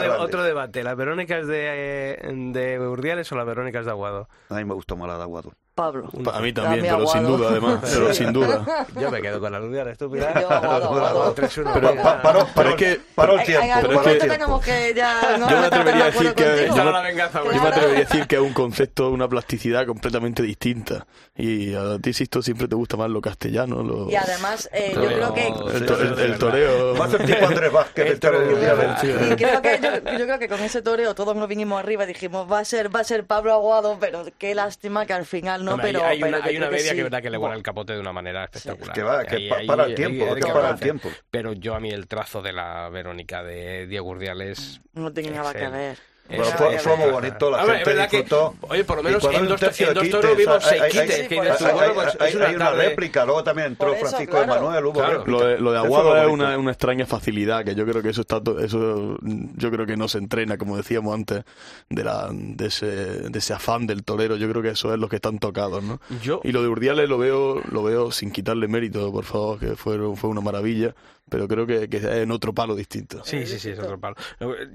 [0.02, 0.84] de- otro debate.
[0.84, 4.28] ¿Las Verónicas de, eh, de Urdiales o las Verónicas de Aguado?
[4.50, 5.54] A mí me gustó más la de Aguado.
[5.80, 6.10] Pablo.
[6.34, 7.80] A mí también, pero sin duda, además.
[7.82, 8.86] Pero sin duda.
[9.00, 10.42] Yo me quedo con las Urdiales, tú, Pilar.
[10.42, 11.36] Yo, Aguado, Aguado.
[11.36, 11.72] 3-1.
[11.74, 11.96] Pero.
[12.04, 13.66] Pa- paró, Pero paró- es que- paró el tiempo.
[13.66, 15.38] En algún pero es que- tenemos que ya.
[15.38, 17.42] no Yo me atrevería a de decir que- era la venganza.
[17.44, 21.06] Yo me atrevería a decir que es un concepto, una plasticidad completamente distinta.
[21.36, 23.82] Y a ti, Sisto, siempre te gusta más lo castellano.
[23.84, 24.10] Lo...
[24.10, 25.48] Y además, eh, yo creo que.
[25.48, 26.96] el, to- el- el toreo.
[26.98, 28.52] Va a ser tipo Andrés Vázquez El toreo.
[28.52, 32.08] Y creo que yo, yo creo que con ese toreo todos nos vinimos arriba y
[32.08, 35.64] dijimos va a ser va a ser Pablo Aguado pero qué lástima que al final
[35.66, 36.98] no Pero hay, pero una, hay media que sí.
[36.98, 38.94] es verdad que le vuela el capote de una manera espectacular.
[38.94, 40.74] Que va, que Ahí- pa- ahí- para el tiempo, ahí- es que ahí- para el
[40.76, 41.10] ahí- tiempo.
[41.32, 45.54] Pero yo a mí el trazo de la Verónica de Diego Urdiales no tiene nada
[45.54, 45.98] que ver
[46.30, 48.56] Bueno, fue, fue muy bonito, la Hombre, gente verdad que, disfrutó.
[48.62, 51.32] oye, por lo menos en dos, en dos toros vimos seis hay- quites.
[51.32, 54.54] hay- una hay una tarde- réplica, luego también entró eso, Francisco claro.
[54.54, 55.24] Emanuel, hubo Claro.
[55.26, 58.22] Lo de, lo de Aguado es una, una extraña facilidad, que yo creo que eso
[58.22, 61.44] está to- eso yo creo que no se entrena, como decíamos antes,
[61.90, 65.10] de la de ese, de ese afán del torero, yo creo que eso es lo
[65.10, 66.00] que están tocados, ¿no?
[66.22, 69.76] Yo, Y lo de Urdiales lo veo, lo veo sin quitarle mérito, por favor, que
[69.76, 70.94] fue, fue una maravilla,
[71.30, 73.22] pero creo que, que es en otro palo distinto.
[73.24, 74.16] Sí, sí, sí, es otro palo.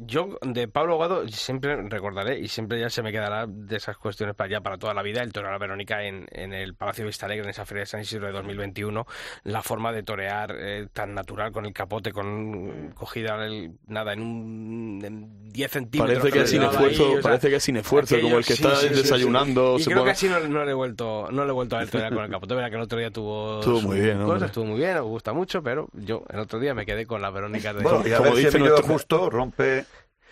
[0.07, 4.34] Yo de Pablo Aguado siempre recordaré y siempre ya se me quedará de esas cuestiones
[4.34, 7.05] para ya para toda la vida el torero a la Verónica en, en el Palacio
[7.07, 9.07] Vista Alegre en esa feria de San Isidro de 2021
[9.44, 14.20] la forma de torear eh, tan natural con el capote con cogida el- nada en
[14.22, 17.62] un en 10 centímetros Parece que es sin esfuerzo, ahí, o sea, parece que es
[17.64, 19.80] sin esfuerzo, aquello, como el que sí, está sí, desayunando, sí.
[19.80, 21.76] Y se creo pone- que así no, no le he vuelto no le he vuelto
[21.76, 24.22] a ver torear con el capote, verdad que el otro día tuvo Estuvo muy bien,
[24.24, 27.30] cosas, estuvo muy bien, me gusta mucho, pero yo otro día me quedé con la
[27.30, 29.84] Verónica de Bueno, y a Como ver si Emilio nuestro- Justo rompe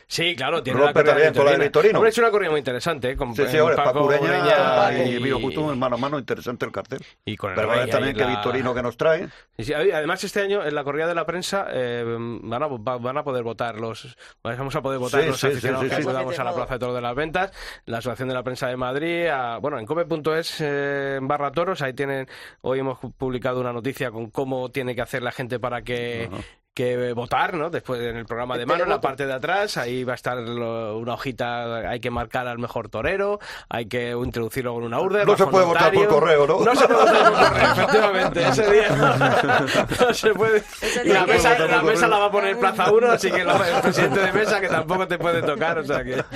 [0.07, 1.99] Sí, claro, tiene Rompe la también con la de Vitorino.
[1.99, 3.17] Hombre, es una corrida muy interesante, ¿eh?
[3.17, 6.67] Con Sí, sí, ahora Paco Paco Ureña Ureña y Emilio Justo, mano a mano, interesante
[6.67, 7.01] el cartel.
[7.25, 9.29] y con el Pero también que la- Victorino que nos trae.
[9.57, 12.05] Sí, sí, además este año en la corrida de la prensa eh,
[12.43, 15.47] van, a, va- van a poder votar los vamos a poder votar Sí, los sí,
[15.47, 16.09] aficionados sí, que sí, sí.
[16.09, 17.53] acudamos a la Plaza de Toros de las Ventas,
[17.87, 21.93] la Asociación de la Prensa de Madrid, a- bueno, en cope.es eh, barra toros, ahí
[21.95, 22.29] tienen,
[22.63, 26.29] hoy hemos publicado una noticia con cómo tiene que hacer la gente para que
[26.75, 27.69] que votar, ¿no?
[27.69, 30.39] Después en el programa de mano, en la parte de atrás, ahí va a estar
[30.39, 35.25] lo- una hojita, hay que marcar al mejor torero, hay que introducirlo con una urna.
[35.25, 36.61] No se puede votar por correo, ¿no?
[36.65, 38.49] No se puede votar por correo, efectivamente.
[38.49, 38.89] Ese día
[40.01, 40.63] no se puede.
[41.05, 43.81] Y la mesa, la mesa la va a poner Plaza 1, así que lo- el
[43.83, 46.23] presidente de mesa que tampoco te puede tocar, o sea que...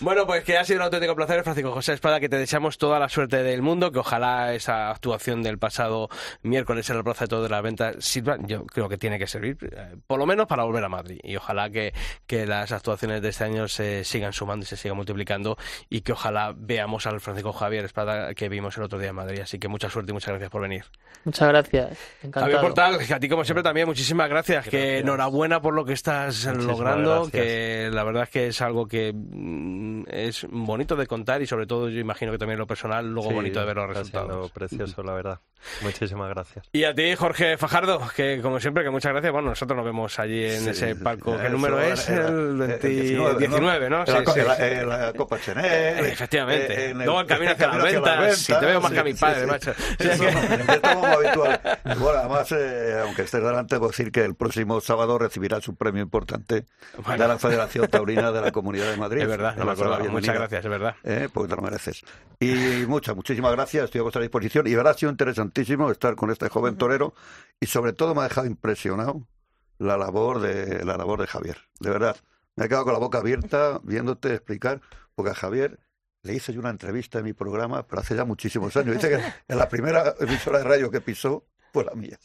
[0.00, 3.00] Bueno, pues que ha sido un auténtico placer, Francisco José Espada, que te deseamos toda
[3.00, 6.08] la suerte del mundo, que ojalá esa actuación del pasado
[6.42, 9.28] miércoles en la Plaza de Toros de la Venta sirva, yo creo que tiene que
[9.28, 11.20] servir, eh, por lo menos para volver a Madrid.
[11.22, 11.94] Y ojalá que,
[12.26, 15.56] que las actuaciones de este año se sigan sumando y se sigan multiplicando
[15.88, 19.40] y que ojalá veamos al Francisco Javier Espada que vimos el otro día en Madrid.
[19.40, 20.84] Así que muchas suerte y muchas gracias por venir.
[21.24, 21.84] Muchas gracias.
[21.86, 22.60] Javier Encantado.
[22.60, 25.00] Portal, que a ti como siempre también muchísimas gracias, que Gracias.
[25.02, 27.30] enhorabuena por lo que estás Muchísimas logrando, gracias.
[27.44, 31.66] que la verdad es que es algo que mm, es bonito de contar y sobre
[31.66, 34.50] todo yo imagino que también lo personal luego Sí, bonito de ver los resultados.
[34.50, 35.40] precioso, la verdad.
[35.82, 36.66] Muchísimas gracias.
[36.72, 39.32] Y a ti, Jorge Fajardo, que como siempre, que muchas gracias.
[39.32, 41.36] Bueno, nosotros nos vemos allí en Sí, ese palco.
[41.38, 42.08] ¿Qué número es?
[42.08, 44.04] El era- 20 19, 19, ¿no?
[44.06, 44.86] En la, Sí, sí.
[44.86, 46.06] la Copa Chanel.
[46.06, 46.72] Efectivamente.
[46.72, 48.38] eh, en el- Luego el camino hacia las camino hacia ventas.
[48.38, 49.46] Si te veo más que a mi padre, sí, sí.
[49.46, 50.80] macho.
[50.82, 51.60] Como habitual.
[51.98, 56.02] Bueno, además, eh, aunque estés delante, puedo decir que el próximo sábado recibirás un premio
[56.02, 56.66] importante
[57.04, 57.22] Bueno.
[57.22, 59.22] de la Federación Taurina de la Comunidad de Madrid.
[59.22, 60.04] Es verdad, no me a acordaba.
[60.04, 60.94] Muchas gracias, es verdad.
[61.04, 62.02] Eh, porque te lo mereces.
[62.40, 62.54] Y
[62.86, 63.84] muchas, muchísimas gracias.
[63.84, 64.66] Estoy a vuestra disposición.
[64.66, 65.10] Y verá, ha sido
[65.48, 67.14] interesantísimo estar con este joven torero.
[67.60, 69.26] Y sobre todo me ha dejado impresionado
[69.78, 71.58] la labor de la labor de Javier.
[71.80, 72.16] De verdad.
[72.56, 74.80] Me he quedado con la boca abierta viéndote explicar,
[75.14, 75.78] porque a Javier
[76.22, 78.96] le hice yo una entrevista en mi programa, pero hace ya muchísimos años.
[78.96, 79.20] Dice que
[79.52, 82.18] en la primera emisora de radio que pisó fue la mía.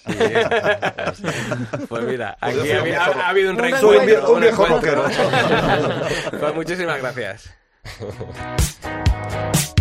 [1.88, 4.00] Pues mira, Pues yo aquí soy ha, ha- viejo- ha habido un reencuentro.
[4.00, 5.04] Un viejo, un viejo rockero.
[6.40, 7.54] Pues muchísimas gracias.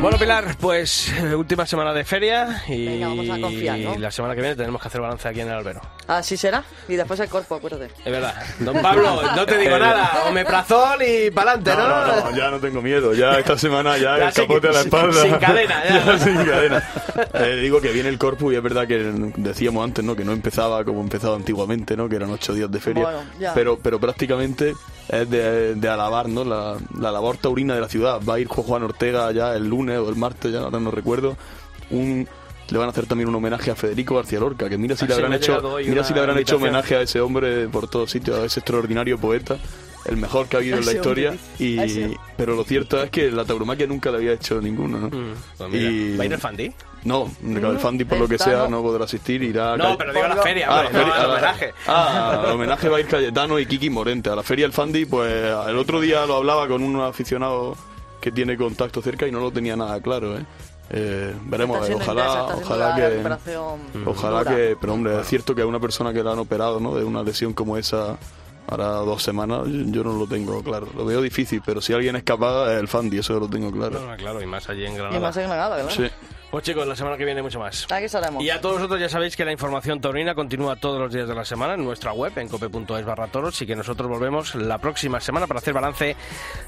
[0.00, 0.18] Bueno.
[0.18, 3.96] Pilar, pues eh, última semana de feria y Venga, vamos a confiar, ¿no?
[3.98, 5.80] la semana que viene tenemos que hacer balance aquí en el albero.
[6.06, 6.62] Así será.
[6.88, 7.90] Y después el cuerpo, acuérdate.
[8.04, 8.34] Es verdad.
[8.60, 10.24] Don Pablo, no te digo nada.
[10.28, 11.88] Omeprazol y pa'lante, ¿no?
[11.88, 13.14] No, no, no, ya no tengo miedo.
[13.14, 15.22] Ya esta semana ya, Ya el sin- capote a la sin- espalda.
[15.22, 16.18] sin cadena, ya.
[16.18, 16.90] sin cadena.
[17.34, 18.98] Eh, digo que viene el corpus y es verdad que
[19.36, 20.14] decíamos antes, ¿no?
[20.14, 22.08] Que no empezaba como empezaba antiguamente, ¿no?
[22.08, 23.02] Que eran ocho días de feria.
[23.02, 23.54] Bueno, ya.
[23.54, 24.74] pero, pero prácticamente
[25.08, 26.44] de, de alabar, ¿no?
[26.44, 28.20] La, la labor taurina de la ciudad.
[28.28, 31.36] Va a ir Juan Ortega ya el lunes o el martes, ya ahora no recuerdo.
[31.90, 32.26] Un
[32.68, 35.08] le van a hacer también un homenaje a Federico García Lorca, que mira si Ah,
[35.08, 38.38] le habrán hecho, mira si le habrán hecho homenaje a ese hombre por todos sitios,
[38.40, 39.56] a ese extraordinario poeta,
[40.04, 41.36] el mejor que ha habido en la historia.
[41.60, 45.06] Y, pero lo cierto es que la tauromaquia nunca le había hecho ninguno, ¿no?
[45.08, 46.72] Mm, pues mira, Y- ¿Va a ir el Fandi?
[47.06, 48.68] No, el Fandi por lo que sea no.
[48.68, 50.98] no podrá asistir, irá a No, Calle- pero digo la Pongo- feria, Ah, hombre, la
[50.98, 51.74] feria- no, el ah, la- homenaje.
[51.86, 54.30] Ah, al homenaje va a ir Cayetano y Kiki Morente.
[54.30, 55.32] A la feria el Fandi, pues
[55.68, 57.76] el otro día lo hablaba con un aficionado
[58.20, 60.44] que tiene contacto cerca y no lo tenía nada claro, ¿eh?
[60.90, 63.98] Eh, veremos, Está a ver, ojalá, ojalá que...
[64.06, 64.56] Ojalá dura.
[64.56, 66.94] que, pero hombre, es cierto que a una persona que la han operado, ¿no?
[66.94, 68.16] De una lesión como esa,
[68.68, 70.86] ahora dos semanas, yo, yo no lo tengo claro.
[70.96, 73.98] Lo veo difícil, pero si alguien es capaz, es el Fandi, eso lo tengo claro.
[74.00, 75.20] No, no, claro, y más allí en Y Granada.
[75.20, 75.90] más en Granada, ¿verdad?
[75.90, 76.06] Sí.
[76.50, 77.86] Pues chicos, la semana que viene mucho más.
[77.90, 78.42] Aquí estaremos.
[78.42, 81.34] Y a todos vosotros ya sabéis que la información taurina continúa todos los días de
[81.34, 85.20] la semana en nuestra web, en cope.es barra toros, y que nosotros volvemos la próxima
[85.20, 86.16] semana para hacer balance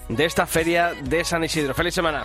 [0.09, 1.74] de esta feria de San Isidro.
[1.74, 2.24] ¡Feliz semana!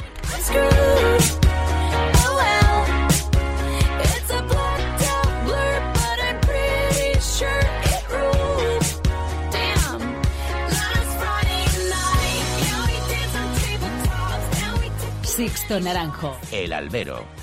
[15.23, 16.37] Sixto Naranjo.
[16.51, 17.42] El Albero.